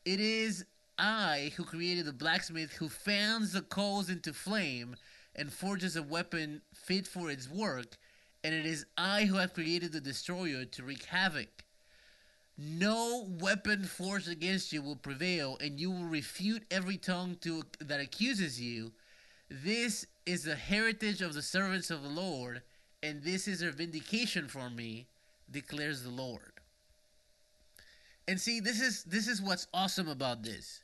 it 0.04 0.20
is 0.20 0.66
I 0.98 1.54
who 1.56 1.64
created 1.64 2.06
the 2.06 2.14
blacksmith 2.14 2.74
who 2.74 2.90
fans 2.90 3.54
the 3.54 3.62
coals 3.62 4.10
into 4.10 4.34
flame 4.34 4.98
and 5.34 5.54
forges 5.54 5.96
a 5.96 6.04
weapon 6.04 6.62
fit 6.74 7.08
for 7.08 7.32
its 7.32 7.50
work, 7.50 7.98
and 8.44 8.54
it 8.54 8.66
is 8.66 8.86
I 8.98 9.24
who 9.24 9.36
have 9.36 9.54
created 9.54 9.94
the 9.94 10.02
destroyer 10.02 10.66
to 10.66 10.84
wreak 10.84 11.06
havoc. 11.06 11.64
No 12.62 13.26
weapon 13.40 13.86
forged 13.86 14.28
against 14.28 14.74
you 14.74 14.82
will 14.82 14.98
prevail, 14.98 15.58
and 15.62 15.80
you 15.80 15.92
will 15.92 16.04
refute 16.04 16.64
every 16.70 16.98
tongue 16.98 17.38
to, 17.42 17.64
that 17.80 18.02
accuses 18.02 18.60
you. 18.60 18.92
This 19.50 20.06
is 20.26 20.44
the 20.44 20.58
heritage 20.58 21.22
of 21.22 21.34
the 21.34 21.42
servants 21.42 21.90
of 21.90 22.04
the 22.04 22.10
Lord, 22.10 22.62
and 23.02 23.24
this 23.24 23.48
is 23.48 23.62
their 23.62 23.72
vindication 23.72 24.50
for 24.50 24.70
me, 24.70 25.08
declares 25.50 26.04
the 26.04 26.10
Lord. 26.10 26.52
And 28.28 28.40
see, 28.40 28.60
this 28.60 28.82
is 28.82 29.06
this 29.06 29.28
is 29.28 29.42
what's 29.42 29.68
awesome 29.74 30.10
about 30.10 30.44
this. 30.44 30.82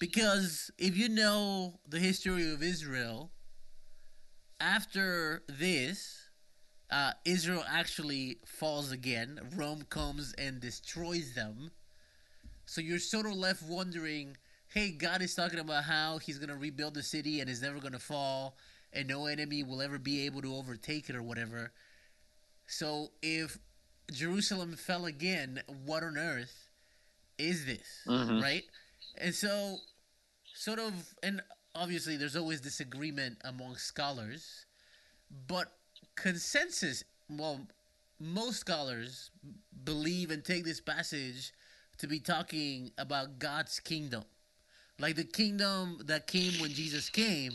Because 0.00 0.70
if 0.78 0.96
you 0.96 1.08
know 1.08 1.78
the 1.88 2.00
history 2.00 2.52
of 2.52 2.62
Israel, 2.62 3.30
after 4.60 5.44
this, 5.48 6.23
uh, 6.90 7.12
Israel 7.24 7.64
actually 7.68 8.38
falls 8.44 8.92
again. 8.92 9.40
Rome 9.56 9.84
comes 9.90 10.34
and 10.38 10.60
destroys 10.60 11.34
them. 11.34 11.70
So 12.66 12.80
you're 12.80 12.98
sort 12.98 13.26
of 13.26 13.34
left 13.34 13.62
wondering 13.62 14.36
hey, 14.74 14.90
God 14.90 15.22
is 15.22 15.36
talking 15.36 15.60
about 15.60 15.84
how 15.84 16.18
he's 16.18 16.38
going 16.38 16.48
to 16.48 16.56
rebuild 16.56 16.94
the 16.94 17.02
city 17.02 17.40
and 17.40 17.48
it's 17.48 17.62
never 17.62 17.78
going 17.78 17.92
to 17.92 17.98
fall 18.00 18.56
and 18.92 19.06
no 19.06 19.26
enemy 19.26 19.62
will 19.62 19.80
ever 19.80 20.00
be 20.00 20.26
able 20.26 20.42
to 20.42 20.52
overtake 20.54 21.08
it 21.08 21.14
or 21.14 21.22
whatever. 21.22 21.72
So 22.66 23.10
if 23.22 23.56
Jerusalem 24.12 24.74
fell 24.74 25.06
again, 25.06 25.62
what 25.84 26.02
on 26.02 26.18
earth 26.18 26.70
is 27.38 27.66
this? 27.66 28.02
Mm-hmm. 28.06 28.40
Right? 28.40 28.64
And 29.16 29.32
so, 29.32 29.76
sort 30.54 30.80
of, 30.80 30.92
and 31.22 31.40
obviously 31.74 32.16
there's 32.16 32.36
always 32.36 32.60
disagreement 32.60 33.38
among 33.44 33.76
scholars, 33.76 34.66
but 35.46 35.72
consensus, 36.16 37.04
well, 37.28 37.60
most 38.20 38.60
scholars 38.60 39.30
believe 39.84 40.30
and 40.30 40.44
take 40.44 40.64
this 40.64 40.80
passage 40.80 41.52
to 41.98 42.06
be 42.06 42.18
talking 42.18 42.90
about 42.98 43.38
God's 43.38 43.80
kingdom. 43.80 44.24
Like 44.98 45.16
the 45.16 45.24
kingdom 45.24 46.00
that 46.06 46.26
came 46.26 46.60
when 46.60 46.70
Jesus 46.70 47.08
came 47.08 47.52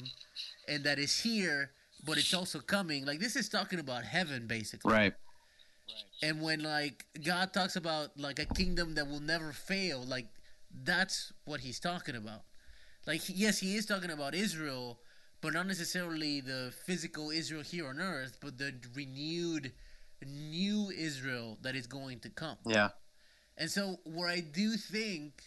and 0.68 0.84
that 0.84 1.00
is 1.00 1.20
here, 1.20 1.72
but 2.06 2.18
it's 2.18 2.34
also 2.34 2.60
coming. 2.60 3.06
Like 3.06 3.20
this 3.20 3.36
is 3.36 3.50
talking 3.50 3.80
about 3.80 4.04
heaven 4.04 4.46
basically. 4.48 4.92
Right. 4.92 5.14
And 6.22 6.42
when 6.42 6.62
like 6.62 7.06
God 7.24 7.54
talks 7.54 7.76
about 7.76 8.20
like 8.20 8.40
a 8.40 8.46
kingdom 8.46 8.96
that 8.96 9.08
will 9.08 9.22
never 9.22 9.54
fail, 9.54 10.04
like 10.04 10.28
that's 10.84 11.32
what 11.46 11.62
he's 11.62 11.80
talking 11.80 12.16
about. 12.16 12.42
Like 13.08 13.22
yes, 13.28 13.60
he 13.60 13.76
is 13.76 13.86
talking 13.86 14.12
about 14.12 14.36
Israel, 14.36 15.00
but 15.42 15.54
not 15.54 15.68
necessarily 15.68 16.42
the 16.42 16.74
physical 16.86 17.30
Israel 17.30 17.62
here 17.62 17.88
on 17.88 18.00
earth, 18.00 18.38
but 18.42 18.58
the 18.58 18.74
renewed 18.96 19.72
new 20.26 20.90
Israel 20.90 21.58
that 21.62 21.76
is 21.76 21.88
going 21.88 22.20
to 22.20 22.30
come. 22.30 22.58
Yeah. 22.66 22.90
And 23.58 23.70
so, 23.70 24.00
where 24.04 24.30
I 24.30 24.40
do 24.40 24.72
think 24.72 25.42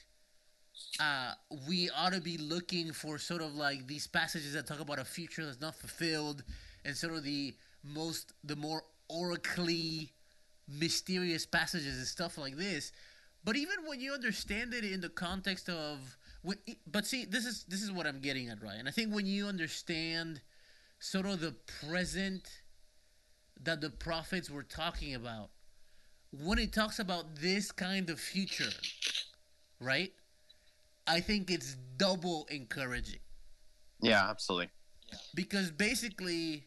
uh, 1.00 1.32
we 1.68 1.90
ought 1.90 2.12
to 2.12 2.20
be 2.20 2.38
looking 2.38 2.92
for 2.92 3.18
sort 3.18 3.42
of 3.42 3.54
like 3.54 3.86
these 3.86 4.06
passages 4.06 4.54
that 4.54 4.66
talk 4.66 4.80
about 4.80 4.98
a 4.98 5.04
future 5.04 5.44
that's 5.44 5.60
not 5.60 5.74
fulfilled, 5.74 6.42
and 6.84 6.96
sort 6.96 7.14
of 7.14 7.22
the 7.22 7.54
most, 7.84 8.32
the 8.44 8.56
more 8.56 8.82
oracly 9.08 10.12
mysterious 10.68 11.44
passages 11.46 11.98
and 11.98 12.06
stuff 12.06 12.38
like 12.38 12.56
this. 12.56 12.92
But 13.44 13.56
even 13.56 13.76
when 13.86 14.00
you 14.00 14.12
understand 14.12 14.72
it 14.72 14.84
in 14.84 15.00
the 15.00 15.08
context 15.08 15.68
of 15.68 16.16
but 16.86 17.06
see, 17.06 17.24
this 17.24 17.46
is 17.46 17.64
this 17.68 17.82
is 17.82 17.92
what 17.92 18.06
I'm 18.06 18.20
getting 18.20 18.48
at, 18.48 18.62
right? 18.62 18.76
And 18.78 18.88
I 18.88 18.90
think 18.90 19.14
when 19.14 19.26
you 19.26 19.46
understand 19.46 20.40
sort 20.98 21.26
of 21.26 21.40
the 21.40 21.54
present 21.86 22.48
that 23.62 23.80
the 23.80 23.90
prophets 23.90 24.50
were 24.50 24.64
talking 24.64 25.14
about, 25.14 25.50
when 26.32 26.58
it 26.58 26.72
talks 26.72 26.98
about 26.98 27.36
this 27.36 27.70
kind 27.70 28.10
of 28.10 28.18
future, 28.18 28.72
right? 29.80 30.12
I 31.06 31.20
think 31.20 31.50
it's 31.50 31.76
double 31.96 32.46
encouraging. 32.50 33.20
Yeah, 34.00 34.28
absolutely. 34.28 34.70
Because 35.34 35.70
basically, 35.70 36.64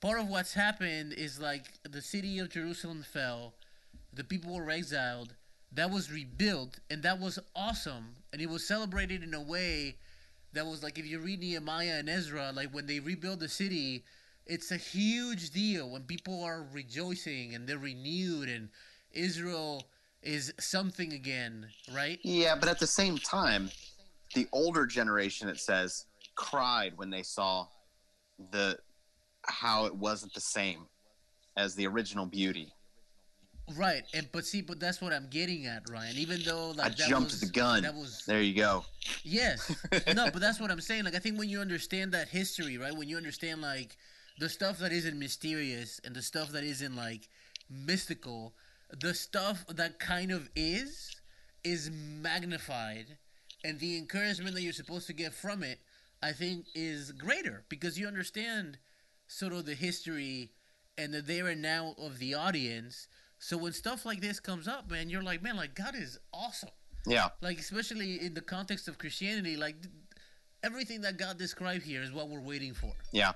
part 0.00 0.20
of 0.20 0.28
what's 0.28 0.54
happened 0.54 1.12
is 1.12 1.40
like 1.40 1.66
the 1.88 2.00
city 2.00 2.38
of 2.38 2.50
Jerusalem 2.50 3.04
fell, 3.04 3.54
the 4.12 4.24
people 4.24 4.54
were 4.54 4.70
exiled, 4.70 5.34
that 5.74 5.90
was 5.90 6.12
rebuilt 6.12 6.78
and 6.90 7.02
that 7.02 7.18
was 7.20 7.38
awesome. 7.56 8.16
And 8.32 8.40
it 8.40 8.48
was 8.48 8.66
celebrated 8.66 9.22
in 9.22 9.34
a 9.34 9.40
way 9.40 9.96
that 10.52 10.66
was 10.66 10.82
like 10.82 10.98
if 10.98 11.06
you 11.06 11.18
read 11.18 11.40
Nehemiah 11.40 11.98
and 11.98 12.08
Ezra 12.08 12.52
like 12.54 12.70
when 12.72 12.86
they 12.86 13.00
rebuild 13.00 13.40
the 13.40 13.48
city 13.48 14.04
it's 14.44 14.70
a 14.70 14.76
huge 14.76 15.50
deal 15.50 15.88
when 15.90 16.02
people 16.02 16.42
are 16.42 16.66
rejoicing 16.72 17.54
and 17.54 17.66
they're 17.66 17.78
renewed 17.78 18.48
and 18.48 18.68
Israel 19.12 19.84
is 20.22 20.52
something 20.58 21.12
again 21.12 21.66
right? 21.94 22.18
Yeah 22.22 22.54
but 22.58 22.68
at 22.68 22.78
the 22.78 22.86
same 22.86 23.18
time 23.18 23.70
the 24.34 24.46
older 24.52 24.86
generation 24.86 25.48
it 25.48 25.58
says 25.58 26.06
cried 26.34 26.92
when 26.96 27.10
they 27.10 27.22
saw 27.22 27.66
the 28.50 28.78
how 29.44 29.86
it 29.86 29.94
wasn't 29.94 30.32
the 30.34 30.40
same 30.40 30.86
as 31.56 31.74
the 31.74 31.86
original 31.86 32.26
beauty 32.26 32.72
Right, 33.76 34.02
and 34.12 34.28
but 34.32 34.44
see, 34.44 34.60
but 34.60 34.80
that's 34.80 35.00
what 35.00 35.12
I'm 35.12 35.28
getting 35.30 35.66
at, 35.66 35.88
Ryan. 35.88 36.16
Even 36.16 36.42
though 36.42 36.70
like 36.70 36.86
I 36.86 36.88
that 36.90 37.08
jumped 37.08 37.30
was, 37.30 37.40
the 37.40 37.46
gun. 37.46 37.82
That 37.82 37.94
was 37.94 38.24
There 38.26 38.42
you 38.42 38.54
go. 38.54 38.84
yes, 39.22 39.74
no, 40.14 40.30
but 40.30 40.40
that's 40.40 40.60
what 40.60 40.70
I'm 40.70 40.80
saying. 40.80 41.04
Like 41.04 41.14
I 41.14 41.18
think 41.20 41.38
when 41.38 41.48
you 41.48 41.60
understand 41.60 42.12
that 42.12 42.28
history, 42.28 42.76
right? 42.76 42.94
When 42.94 43.08
you 43.08 43.16
understand 43.16 43.62
like 43.62 43.96
the 44.38 44.48
stuff 44.48 44.78
that 44.78 44.92
isn't 44.92 45.18
mysterious 45.18 46.00
and 46.04 46.14
the 46.14 46.22
stuff 46.22 46.50
that 46.50 46.64
isn't 46.64 46.96
like 46.96 47.28
mystical, 47.70 48.54
the 49.00 49.14
stuff 49.14 49.64
that 49.68 49.98
kind 49.98 50.32
of 50.32 50.48
is 50.56 51.16
is 51.64 51.90
magnified, 51.90 53.16
and 53.64 53.78
the 53.78 53.96
encouragement 53.96 54.54
that 54.54 54.62
you're 54.62 54.72
supposed 54.72 55.06
to 55.06 55.12
get 55.12 55.32
from 55.32 55.62
it, 55.62 55.78
I 56.22 56.32
think, 56.32 56.66
is 56.74 57.12
greater 57.12 57.64
because 57.68 57.98
you 57.98 58.06
understand 58.08 58.78
sort 59.28 59.52
of 59.52 59.66
the 59.66 59.74
history 59.74 60.50
and 60.98 61.14
the 61.14 61.22
there 61.22 61.46
and 61.46 61.62
now 61.62 61.94
of 61.96 62.18
the 62.18 62.34
audience. 62.34 63.06
So 63.42 63.56
when 63.56 63.72
stuff 63.72 64.06
like 64.06 64.20
this 64.20 64.38
comes 64.38 64.68
up, 64.68 64.88
man, 64.88 65.10
you're 65.10 65.20
like, 65.20 65.42
man, 65.42 65.56
like 65.56 65.74
God 65.74 65.96
is 65.96 66.16
awesome. 66.32 66.68
Yeah. 67.08 67.30
Like 67.40 67.58
especially 67.58 68.24
in 68.24 68.34
the 68.34 68.40
context 68.40 68.86
of 68.86 68.98
Christianity, 68.98 69.56
like 69.56 69.74
everything 70.62 71.00
that 71.00 71.16
God 71.16 71.38
described 71.38 71.82
here 71.82 72.02
is 72.02 72.12
what 72.12 72.28
we're 72.28 72.40
waiting 72.40 72.72
for. 72.72 72.92
Yeah. 73.12 73.32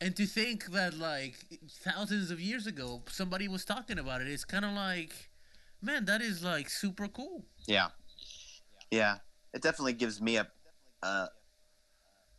And 0.00 0.14
to 0.14 0.24
think 0.24 0.66
that 0.66 0.96
like 0.96 1.34
thousands 1.82 2.30
of 2.30 2.40
years 2.40 2.68
ago 2.68 3.02
somebody 3.08 3.48
was 3.48 3.64
talking 3.64 3.98
about 3.98 4.20
it, 4.20 4.28
it's 4.28 4.44
kind 4.44 4.64
of 4.64 4.70
like, 4.70 5.12
man, 5.82 6.04
that 6.04 6.22
is 6.22 6.44
like 6.44 6.70
super 6.70 7.08
cool. 7.08 7.44
Yeah. 7.66 7.88
Yeah. 8.92 9.16
It 9.52 9.62
definitely 9.62 9.94
gives 9.94 10.20
me 10.22 10.36
a 10.36 10.46
a, 11.02 11.28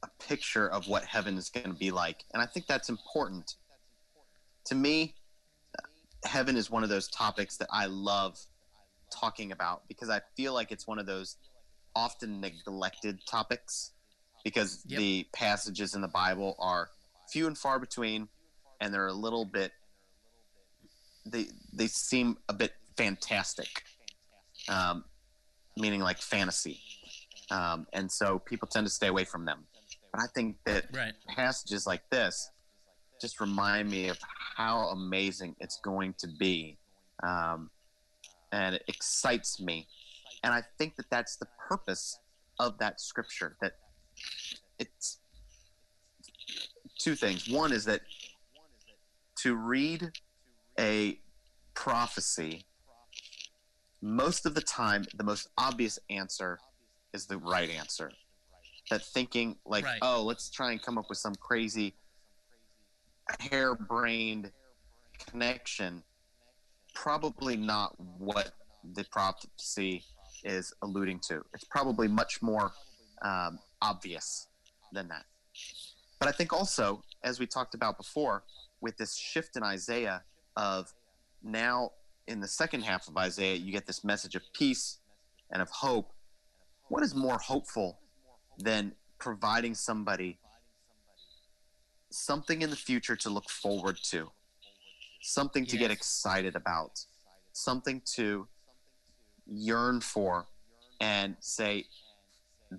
a 0.02 0.08
picture 0.26 0.70
of 0.70 0.88
what 0.88 1.04
heaven 1.04 1.38
is 1.38 1.50
going 1.50 1.68
to 1.68 1.78
be 1.78 1.92
like, 1.92 2.24
and 2.34 2.42
I 2.42 2.46
think 2.46 2.68
that's 2.68 2.88
important. 2.88 3.56
To 4.68 4.76
me, 4.76 5.14
heaven 6.28 6.56
is 6.58 6.70
one 6.70 6.84
of 6.84 6.90
those 6.90 7.08
topics 7.08 7.58
that 7.58 7.70
I 7.72 7.86
love 7.88 8.38
talking 9.12 9.52
about 9.52 9.84
because 9.88 10.10
I 10.10 10.22
feel 10.36 10.54
like 10.54 10.72
it's 10.72 10.88
one 10.88 11.00
of 11.00 11.06
those 11.06 11.38
often 11.96 12.40
neglected 12.42 13.20
topics 13.30 13.94
because 14.44 14.84
Yep. 14.88 15.00
the 15.00 15.28
passages 15.34 15.96
in 15.96 16.02
the 16.02 16.08
Bible 16.08 16.56
are 16.60 16.90
few 17.32 17.48
and 17.48 17.58
far 17.58 17.80
between 17.80 18.28
and 18.80 18.94
they're 18.94 19.08
a 19.08 19.14
little 19.14 19.46
bit 19.46 19.72
they 21.26 21.48
they 21.74 21.88
seem 21.88 22.38
a 22.48 22.54
bit 22.54 22.72
fantastic 22.96 23.84
um, 24.70 25.04
meaning 25.76 26.00
like 26.02 26.20
fantasy 26.20 26.80
um, 27.52 27.86
and 27.94 28.12
so 28.12 28.40
people 28.40 28.68
tend 28.68 28.86
to 28.88 28.92
stay 28.94 29.08
away 29.08 29.26
from 29.26 29.46
them 29.46 29.66
but 30.14 30.22
I 30.22 30.26
think 30.34 30.58
that 30.66 30.86
Right. 30.94 31.14
passages 31.28 31.86
like 31.86 32.04
this 32.12 32.50
just 33.20 33.40
remind 33.40 33.90
me 33.90 34.10
of 34.10 34.18
how 34.56 34.88
amazing 34.90 35.56
it's 35.60 35.80
going 35.84 36.14
to 36.20 36.28
be 36.40 36.78
um, 37.24 37.70
and 38.52 38.76
it 38.76 38.84
excites 38.88 39.60
me. 39.60 39.88
And 40.44 40.54
i 40.54 40.62
think 40.78 40.96
that 40.98 41.10
that's 41.10 41.36
the 41.38 41.48
purpose 41.68 42.20
of 42.60 42.78
that 42.80 43.00
scripture 43.02 43.56
that 43.62 43.74
it's 44.80 45.20
two 47.00 47.16
things. 47.16 47.48
One 47.50 47.72
is 47.72 47.86
that 47.86 48.02
to 49.38 49.56
read 49.56 50.12
a 50.80 51.20
prophecy 51.74 52.66
most 54.02 54.46
of 54.46 54.54
the 54.56 54.62
time 54.62 55.06
the 55.16 55.24
most 55.24 55.50
obvious 55.58 56.00
answer 56.10 56.60
is 57.14 57.26
the 57.26 57.38
right 57.38 57.70
answer. 57.70 58.12
That 58.90 59.04
thinking 59.04 59.58
like 59.66 59.84
Right. 59.86 60.00
oh 60.02 60.24
let's 60.24 60.50
try 60.50 60.72
and 60.72 60.82
come 60.82 60.98
up 60.98 61.06
with 61.10 61.18
some 61.18 61.36
crazy 61.36 61.96
harebrained 63.40 64.52
connection 65.30 66.04
probably 66.94 67.56
not 67.56 67.96
what 68.18 68.52
the 68.94 69.04
prophecy 69.12 70.04
is 70.44 70.74
alluding 70.82 71.20
to. 71.28 71.44
It's 71.54 71.66
probably 71.66 72.08
much 72.08 72.42
more 72.42 72.72
um, 73.22 73.60
obvious 73.82 74.48
than 74.94 75.08
that. 75.10 75.26
But 76.20 76.30
i 76.30 76.32
think 76.32 76.54
also 76.54 77.04
as 77.24 77.40
we 77.40 77.46
talked 77.46 77.76
about 77.76 77.98
before 77.98 78.44
with 78.82 78.98
this 78.98 79.16
shift 79.16 79.56
in 79.56 79.64
isaiah 79.64 80.24
of 80.56 80.92
now 81.44 81.92
in 82.28 82.40
the 82.40 82.48
second 82.48 82.82
half 82.82 83.08
of 83.08 83.18
isaiah 83.18 83.56
you 83.56 83.72
get 83.72 83.86
this 83.86 84.04
message 84.04 84.36
of 84.36 84.42
peace 84.54 85.00
and 85.52 85.62
of 85.62 85.70
hope. 85.70 86.12
What 86.90 87.04
is 87.04 87.14
more 87.16 87.38
hopeful 87.38 88.00
than 88.58 88.94
providing 89.20 89.76
somebody 89.76 90.40
something 92.18 92.62
in 92.62 92.70
the 92.70 92.76
future 92.76 93.16
to 93.16 93.30
look 93.30 93.50
forward 93.50 93.98
to, 94.04 94.30
something 95.22 95.66
to 95.66 95.78
get 95.78 95.92
excited 95.92 96.56
about, 96.56 97.06
something 97.54 98.02
to 98.16 98.48
yearn 99.46 100.02
for, 100.02 100.46
and 101.00 101.36
say 101.40 101.86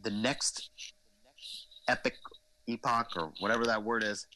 the 0.02 0.10
next 0.10 0.70
epic 1.86 2.14
epoch 2.66 3.12
or 3.16 3.32
whatever 3.38 3.64
that 3.64 3.82
word 3.82 4.02
is, 4.02 4.26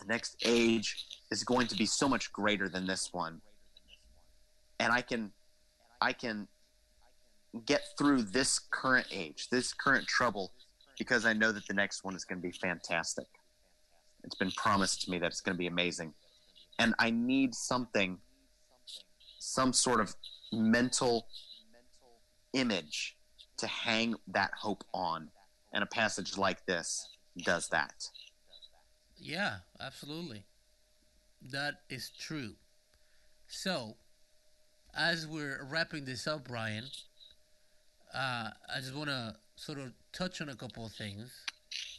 the 0.00 0.06
next 0.06 0.36
age 0.44 1.06
is 1.30 1.44
going 1.44 1.66
to 1.66 1.76
be 1.76 1.86
so 1.86 2.08
much 2.08 2.32
greater 2.32 2.68
than 2.68 2.86
this 2.86 3.10
one. 3.12 3.40
And 4.80 4.92
I 4.92 5.00
can 5.00 5.32
I 6.00 6.12
can 6.12 6.48
get 7.64 7.82
through 7.96 8.22
this 8.22 8.58
current 8.58 9.06
age, 9.10 9.48
this 9.50 9.72
current 9.72 10.06
trouble, 10.06 10.52
because 10.98 11.24
I 11.24 11.32
know 11.32 11.52
that 11.52 11.66
the 11.66 11.74
next 11.74 12.04
one 12.04 12.14
is 12.14 12.24
going 12.24 12.40
to 12.40 12.46
be 12.46 12.52
fantastic. 12.52 13.26
It's 14.26 14.34
been 14.34 14.50
promised 14.52 15.02
to 15.02 15.10
me 15.10 15.18
that 15.18 15.28
it's 15.28 15.40
going 15.40 15.54
to 15.54 15.58
be 15.58 15.68
amazing. 15.68 16.12
And 16.78 16.94
I 16.98 17.10
need 17.10 17.54
something, 17.54 18.18
some 19.38 19.72
sort 19.72 20.00
of 20.00 20.14
mental 20.52 21.28
image 22.52 23.16
to 23.58 23.66
hang 23.66 24.16
that 24.28 24.50
hope 24.58 24.84
on. 24.92 25.30
And 25.72 25.82
a 25.82 25.86
passage 25.86 26.36
like 26.36 26.66
this 26.66 27.08
does 27.44 27.68
that. 27.68 27.94
Yeah, 29.16 29.58
absolutely. 29.80 30.44
That 31.50 31.74
is 31.88 32.10
true. 32.18 32.54
So, 33.46 33.96
as 34.94 35.26
we're 35.26 35.64
wrapping 35.64 36.04
this 36.04 36.26
up, 36.26 36.48
Brian, 36.48 36.84
uh, 38.14 38.50
I 38.74 38.80
just 38.80 38.94
want 38.94 39.10
to 39.10 39.36
sort 39.56 39.78
of 39.78 39.92
touch 40.12 40.40
on 40.40 40.48
a 40.48 40.56
couple 40.56 40.84
of 40.84 40.92
things 40.92 41.32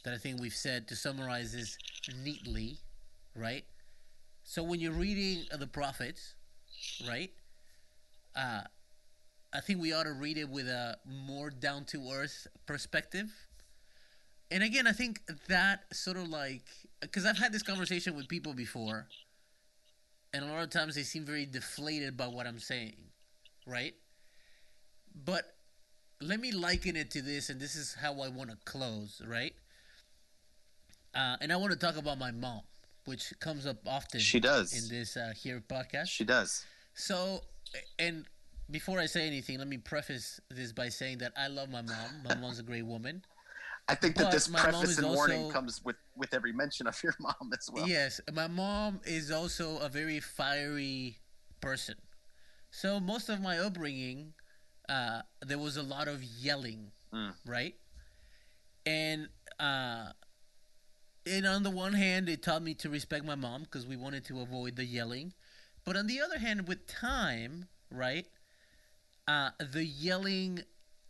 that 0.08 0.14
I 0.14 0.18
think 0.18 0.40
we've 0.40 0.54
said 0.54 0.88
to 0.88 0.96
summarize 0.96 1.52
this 1.52 1.76
neatly, 2.24 2.78
right? 3.34 3.64
So, 4.42 4.62
when 4.62 4.80
you're 4.80 4.92
reading 4.92 5.44
the 5.58 5.66
prophets, 5.66 6.34
right, 7.06 7.30
uh, 8.34 8.62
I 9.52 9.60
think 9.60 9.82
we 9.82 9.92
ought 9.92 10.04
to 10.04 10.12
read 10.12 10.38
it 10.38 10.48
with 10.48 10.66
a 10.66 10.96
more 11.06 11.50
down 11.50 11.84
to 11.86 12.10
earth 12.10 12.46
perspective. 12.64 13.30
And 14.50 14.62
again, 14.62 14.86
I 14.86 14.92
think 14.92 15.20
that 15.48 15.94
sort 15.94 16.16
of 16.16 16.28
like 16.28 16.62
because 17.02 17.26
I've 17.26 17.36
had 17.36 17.52
this 17.52 17.62
conversation 17.62 18.16
with 18.16 18.28
people 18.28 18.54
before, 18.54 19.08
and 20.32 20.42
a 20.42 20.48
lot 20.48 20.62
of 20.62 20.70
times 20.70 20.94
they 20.94 21.02
seem 21.02 21.26
very 21.26 21.44
deflated 21.44 22.16
by 22.16 22.28
what 22.28 22.46
I'm 22.46 22.60
saying, 22.60 22.96
right? 23.66 23.94
But 25.22 25.54
let 26.22 26.40
me 26.40 26.50
liken 26.50 26.96
it 26.96 27.10
to 27.10 27.20
this, 27.20 27.50
and 27.50 27.60
this 27.60 27.76
is 27.76 27.92
how 27.92 28.22
I 28.22 28.28
want 28.28 28.48
to 28.48 28.56
close, 28.64 29.20
right? 29.26 29.52
Uh, 31.18 31.36
and 31.40 31.52
I 31.52 31.56
want 31.56 31.72
to 31.72 31.78
talk 31.78 31.96
about 31.96 32.16
my 32.18 32.30
mom, 32.30 32.60
which 33.06 33.32
comes 33.40 33.66
up 33.66 33.78
often. 33.86 34.20
She 34.20 34.38
does. 34.38 34.72
in 34.72 34.88
this 34.96 35.16
uh, 35.16 35.32
here 35.36 35.60
podcast. 35.68 36.06
She 36.06 36.24
does. 36.24 36.64
So, 36.94 37.40
and 37.98 38.24
before 38.70 39.00
I 39.00 39.06
say 39.06 39.26
anything, 39.26 39.58
let 39.58 39.66
me 39.66 39.78
preface 39.78 40.40
this 40.48 40.72
by 40.72 40.90
saying 40.90 41.18
that 41.18 41.32
I 41.36 41.48
love 41.48 41.70
my 41.70 41.82
mom. 41.82 42.22
My 42.28 42.34
mom's 42.40 42.60
a 42.60 42.62
great 42.62 42.86
woman. 42.86 43.22
I 43.88 43.94
think 43.96 44.16
that 44.16 44.30
this 44.30 44.46
preface 44.46 44.98
and 44.98 45.08
warning 45.08 45.50
comes 45.50 45.82
with, 45.84 45.96
with 46.14 46.34
every 46.34 46.52
mention 46.52 46.86
of 46.86 47.02
your 47.02 47.14
mom 47.18 47.50
as 47.58 47.68
well. 47.72 47.88
Yes, 47.88 48.20
my 48.32 48.46
mom 48.46 49.00
is 49.04 49.30
also 49.32 49.78
a 49.78 49.88
very 49.88 50.20
fiery 50.20 51.18
person. 51.60 51.96
So 52.70 53.00
most 53.00 53.28
of 53.28 53.40
my 53.40 53.58
upbringing, 53.58 54.34
uh, 54.88 55.22
there 55.44 55.58
was 55.58 55.76
a 55.76 55.82
lot 55.82 56.06
of 56.06 56.22
yelling, 56.22 56.92
Mm. 57.12 57.32
right? 57.46 57.74
And 58.84 59.28
uh, 59.58 60.12
and 61.28 61.46
on 61.46 61.62
the 61.62 61.70
one 61.70 61.92
hand, 61.94 62.28
it 62.28 62.42
taught 62.42 62.62
me 62.62 62.74
to 62.74 62.90
respect 62.90 63.24
my 63.24 63.34
mom 63.34 63.62
because 63.62 63.86
we 63.86 63.96
wanted 63.96 64.24
to 64.26 64.40
avoid 64.40 64.76
the 64.76 64.84
yelling. 64.84 65.32
But 65.84 65.96
on 65.96 66.06
the 66.06 66.20
other 66.20 66.38
hand, 66.38 66.68
with 66.68 66.86
time, 66.86 67.68
right, 67.90 68.26
uh, 69.26 69.50
the 69.72 69.84
yelling 69.84 70.62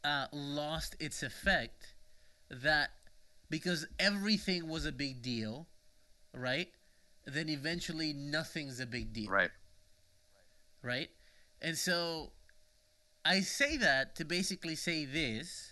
uh, 0.04 0.26
lost 0.32 0.96
its 1.00 1.22
effect. 1.22 1.94
That 2.50 2.90
because 3.50 3.86
everything 3.98 4.68
was 4.68 4.86
a 4.86 4.92
big 4.92 5.22
deal, 5.22 5.66
right? 6.32 6.68
Then 7.26 7.48
eventually 7.48 8.12
nothing's 8.12 8.80
a 8.80 8.86
big 8.86 9.12
deal 9.12 9.30
Right. 9.30 9.50
right? 10.82 11.08
And 11.60 11.76
so 11.76 12.32
I 13.24 13.40
say 13.40 13.76
that 13.78 14.16
to 14.16 14.24
basically 14.24 14.74
say 14.74 15.04
this 15.04 15.67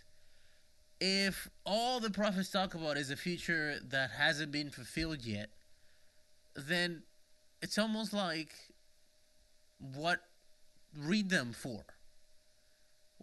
if 1.00 1.48
all 1.64 2.00
the 2.00 2.10
prophets 2.10 2.50
talk 2.50 2.74
about 2.74 2.96
is 2.96 3.10
a 3.10 3.16
future 3.16 3.76
that 3.90 4.10
hasn't 4.10 4.52
been 4.52 4.70
fulfilled 4.70 5.24
yet, 5.24 5.50
then 6.54 7.02
it's 7.60 7.78
almost 7.78 8.12
like 8.12 8.54
what 9.78 10.20
read 10.98 11.28
them 11.30 11.52
for? 11.52 11.84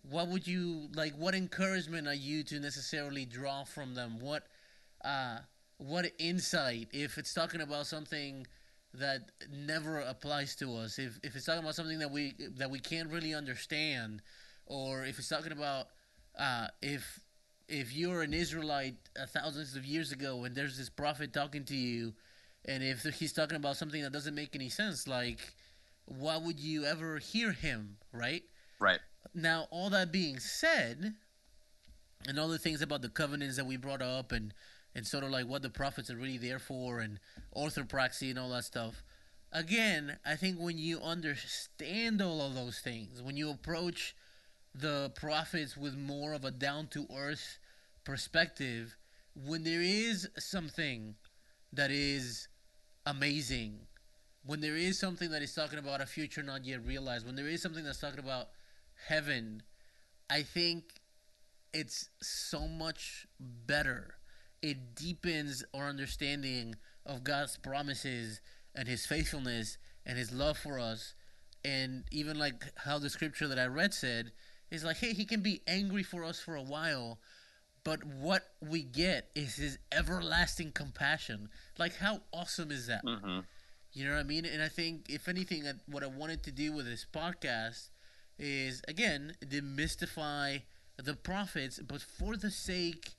What 0.10 0.28
would 0.28 0.48
you 0.48 0.90
like? 0.94 1.14
What 1.16 1.34
encouragement 1.34 2.08
are 2.08 2.14
you 2.14 2.44
to 2.44 2.60
necessarily 2.60 3.26
draw 3.26 3.64
from 3.64 3.96
them? 3.96 4.20
What 4.20 4.44
uh, 5.04 5.40
what 5.78 6.12
insight 6.20 6.90
if 6.92 7.18
it's 7.18 7.34
talking 7.34 7.62
about 7.62 7.88
something 7.88 8.46
that 8.94 9.32
never 9.50 10.00
applies 10.02 10.56
to 10.58 10.76
us? 10.76 11.00
If 11.00 11.20
if 11.24 11.36
it's 11.36 11.46
talking 11.46 11.64
about 11.64 11.76
something 11.76 12.00
that 12.00 12.12
we 12.12 12.34
that 12.58 12.70
we 12.70 12.80
can't 12.80 13.10
really 13.10 13.34
understand, 13.34 14.22
or 14.66 15.06
if 15.06 15.20
it's 15.20 15.30
talking 15.30 15.54
about 15.54 15.88
uh, 16.38 16.68
if 16.82 17.23
if 17.68 17.96
you're 17.96 18.22
an 18.22 18.34
Israelite 18.34 18.96
thousands 19.30 19.76
of 19.76 19.86
years 19.86 20.12
ago 20.12 20.44
and 20.44 20.56
there's 20.56 20.78
this 20.78 20.90
prophet 20.90 21.34
talking 21.34 21.64
to 21.66 21.76
you, 21.76 22.14
and 22.66 22.84
if 22.84 23.04
he's 23.04 23.34
talking 23.34 23.58
about 23.58 23.78
something 23.78 24.02
that 24.02 24.14
doesn't 24.14 24.36
make 24.36 24.56
any 24.56 24.70
sense, 24.70 25.08
like 25.08 25.40
why 26.06 26.38
would 26.38 26.60
you 26.60 26.86
ever 26.86 27.18
hear 27.18 27.52
him, 27.52 27.98
right? 28.12 28.44
Right. 28.80 29.00
Now, 29.34 29.68
all 29.72 29.90
that 29.90 30.12
being 30.12 30.40
said, 30.40 31.14
and 32.28 32.40
all 32.40 32.48
the 32.48 32.58
things 32.58 32.82
about 32.82 33.02
the 33.02 33.10
covenants 33.10 33.58
that 33.58 33.66
we 33.66 33.78
brought 33.78 34.02
up, 34.02 34.32
and 34.32 34.54
and 34.96 35.08
sort 35.08 35.24
of 35.24 35.32
like 35.32 35.48
what 35.48 35.62
the 35.62 35.70
prophets 35.70 36.10
are 36.10 36.16
really 36.16 36.38
there 36.38 36.60
for, 36.60 37.00
and 37.00 37.20
orthopraxy 37.56 38.30
and 38.30 38.38
all 38.38 38.50
that 38.50 38.66
stuff. 38.66 39.04
Again, 39.52 40.18
I 40.26 40.36
think 40.36 40.58
when 40.58 40.78
you 40.78 41.00
understand 41.00 42.22
all 42.22 42.42
of 42.42 42.56
those 42.56 42.80
things, 42.80 43.22
when 43.22 43.38
you 43.38 43.50
approach 43.50 44.16
the 44.76 45.12
prophets 45.16 45.78
with 45.78 45.96
more 45.96 46.34
of 46.34 46.46
a 46.46 46.52
down 46.52 46.88
to 46.88 47.08
earth 47.16 47.60
perspective, 48.04 48.96
when 49.36 49.64
there 49.64 49.82
is 49.82 50.28
something 50.38 51.16
that 51.72 51.92
is 51.92 52.48
amazing, 53.06 53.80
when 54.46 54.62
there 54.62 54.76
is 54.76 55.00
something 55.00 55.32
that 55.32 55.42
is 55.42 55.54
talking 55.54 55.80
about 55.80 56.02
a 56.02 56.06
future 56.06 56.44
not 56.44 56.66
yet 56.66 56.86
realized, 56.86 57.26
when 57.26 57.36
there 57.36 57.48
is 57.48 57.62
something 57.62 57.84
that's 57.84 58.00
talking 58.00 58.20
about 58.20 58.50
heaven, 59.08 59.64
I 60.30 60.44
think 60.44 60.84
it's 61.74 62.10
so 62.22 62.68
much 62.68 63.28
better. 63.40 64.16
It 64.62 64.96
deepens 64.96 65.64
our 65.74 65.88
understanding 65.88 66.76
of 67.06 67.24
God's 67.24 67.58
promises 67.58 68.42
and 68.76 68.88
His 68.88 69.06
faithfulness 69.06 69.78
and 70.06 70.18
His 70.18 70.32
love 70.32 70.58
for 70.58 70.80
us. 70.80 71.16
And 71.66 72.04
even 72.12 72.38
like 72.38 72.64
how 72.78 73.00
the 73.00 73.10
scripture 73.10 73.48
that 73.48 73.60
I 73.60 73.66
read 73.66 73.94
said, 73.94 74.32
is 74.74 74.84
like, 74.84 74.98
hey, 74.98 75.14
He 75.14 75.26
can 75.26 75.42
be 75.42 75.62
angry 75.68 76.04
for 76.04 76.24
us 76.24 76.40
for 76.40 76.56
a 76.56 76.62
while, 76.62 77.20
but 77.84 78.04
what 78.04 78.44
we 78.60 78.82
get 78.82 79.30
is 79.36 79.56
His 79.56 79.78
everlasting 79.92 80.72
compassion. 80.72 81.50
Like, 81.78 81.96
how 81.98 82.22
awesome 82.34 82.72
is 82.72 82.88
that? 82.88 83.06
Mm-hmm. 83.06 83.40
You 83.94 84.06
know 84.06 84.16
what 84.16 84.22
I 84.22 84.24
mean? 84.24 84.46
And 84.46 84.62
I 84.62 84.70
think, 84.70 85.06
if 85.10 85.28
anything, 85.28 85.66
what 85.86 86.04
I 86.04 86.08
wanted 86.08 86.42
to 86.44 86.52
do 86.52 86.74
with 86.74 86.86
this 86.88 87.06
podcast 87.14 87.90
is, 88.40 88.82
again, 88.88 89.36
demystify 89.46 90.64
the 90.98 91.14
prophets, 91.14 91.80
but 91.80 92.02
for 92.02 92.36
the 92.36 92.50
sake 92.50 93.12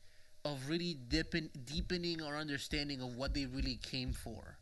of 0.44 0.68
really 0.68 0.94
deepen, 1.08 1.50
deepening 1.64 2.20
our 2.20 2.36
understanding 2.36 3.00
of 3.00 3.14
what 3.14 3.32
they 3.34 3.46
really 3.46 3.76
came 3.76 4.12
for, 4.12 4.58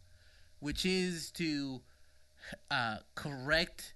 which 0.60 0.84
is 0.84 1.30
to 1.32 1.80
uh, 2.70 2.96
correct 3.14 3.94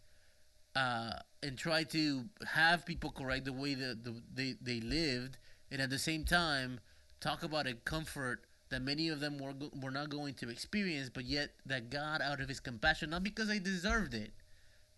uh, 0.74 1.12
and 1.46 1.56
try 1.56 1.84
to 1.84 2.24
have 2.44 2.84
people 2.84 3.10
correct 3.10 3.44
the 3.44 3.52
way 3.52 3.74
that 3.74 4.02
the, 4.02 4.20
they, 4.34 4.56
they 4.60 4.80
lived, 4.80 5.38
and 5.70 5.80
at 5.80 5.90
the 5.90 5.98
same 5.98 6.24
time, 6.24 6.80
talk 7.20 7.44
about 7.44 7.68
a 7.68 7.74
comfort 7.74 8.42
that 8.68 8.82
many 8.82 9.08
of 9.08 9.20
them 9.20 9.38
were, 9.38 9.54
were 9.80 9.92
not 9.92 10.10
going 10.10 10.34
to 10.34 10.48
experience, 10.48 11.08
but 11.08 11.24
yet 11.24 11.50
that 11.64 11.88
God, 11.88 12.20
out 12.20 12.40
of 12.40 12.48
His 12.48 12.58
compassion, 12.58 13.10
not 13.10 13.22
because 13.22 13.46
they 13.46 13.60
deserved 13.60 14.12
it, 14.12 14.32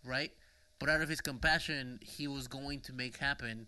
right? 0.03 0.31
But 0.79 0.89
out 0.89 1.01
of 1.01 1.09
His 1.09 1.21
compassion, 1.21 1.99
He 2.01 2.27
was 2.27 2.47
going 2.47 2.81
to 2.81 2.93
make 2.93 3.17
happen. 3.17 3.67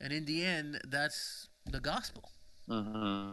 And 0.00 0.12
in 0.12 0.26
the 0.26 0.44
end, 0.44 0.80
that's 0.86 1.48
the 1.64 1.80
gospel. 1.80 2.30
Mm-hmm. 2.68 3.32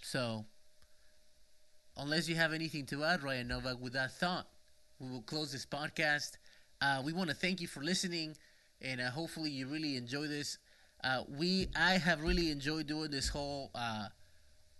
So, 0.00 0.46
unless 1.96 2.28
you 2.28 2.34
have 2.34 2.52
anything 2.52 2.86
to 2.86 3.04
add, 3.04 3.22
Ryan 3.22 3.46
Novak, 3.46 3.80
with 3.80 3.92
that 3.92 4.10
thought, 4.10 4.48
we 4.98 5.08
will 5.08 5.22
close 5.22 5.52
this 5.52 5.66
podcast. 5.66 6.38
Uh, 6.82 7.00
we 7.04 7.12
want 7.12 7.30
to 7.30 7.36
thank 7.36 7.60
you 7.60 7.68
for 7.68 7.80
listening, 7.80 8.36
and 8.80 9.00
uh, 9.00 9.08
hopefully 9.08 9.50
you 9.50 9.68
really 9.68 9.96
enjoy 9.96 10.26
this. 10.26 10.58
Uh, 11.04 11.22
we 11.38 11.68
I 11.76 11.92
have 11.92 12.22
really 12.22 12.50
enjoyed 12.50 12.88
doing 12.88 13.12
this 13.12 13.28
whole 13.28 13.70
uh, 13.72 14.06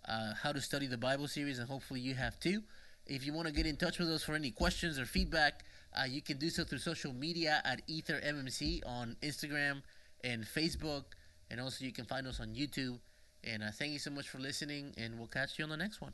uh, 0.09 0.35
how 0.35 0.51
to 0.51 0.61
study 0.61 0.89
the 0.89 0.99
Bible 0.99 1.29
series, 1.29 1.61
and 1.61 1.69
hopefully 1.69 2.01
you 2.01 2.15
have 2.15 2.41
too. 2.41 2.61
If 3.07 3.25
you 3.25 3.33
want 3.33 3.47
to 3.47 3.55
get 3.55 3.67
in 3.67 3.77
touch 3.77 4.01
with 4.01 4.11
us 4.11 4.25
for 4.25 4.35
any 4.35 4.51
questions 4.51 4.99
or 4.99 5.07
feedback, 5.07 5.65
uh, 5.97 6.05
you 6.05 6.23
can 6.23 6.39
do 6.39 6.51
so 6.51 6.65
through 6.65 6.79
social 6.79 7.13
media 7.13 7.63
at 7.65 7.87
EtherMMC 7.87 8.81
on 8.85 9.17
Instagram 9.23 9.83
and 10.25 10.45
Facebook, 10.45 11.05
and 11.53 11.61
also 11.61 11.85
you 11.85 11.93
can 11.93 12.05
find 12.05 12.27
us 12.27 12.41
on 12.41 12.49
YouTube. 12.49 12.99
And 13.45 13.63
thank 13.75 13.93
you 13.93 14.01
so 14.01 14.11
much 14.11 14.29
for 14.29 14.39
listening, 14.39 14.93
and 14.97 15.19
we'll 15.19 15.29
catch 15.29 15.57
you 15.57 15.65
on 15.65 15.71
the 15.71 15.77
next 15.77 16.01
one. 16.01 16.13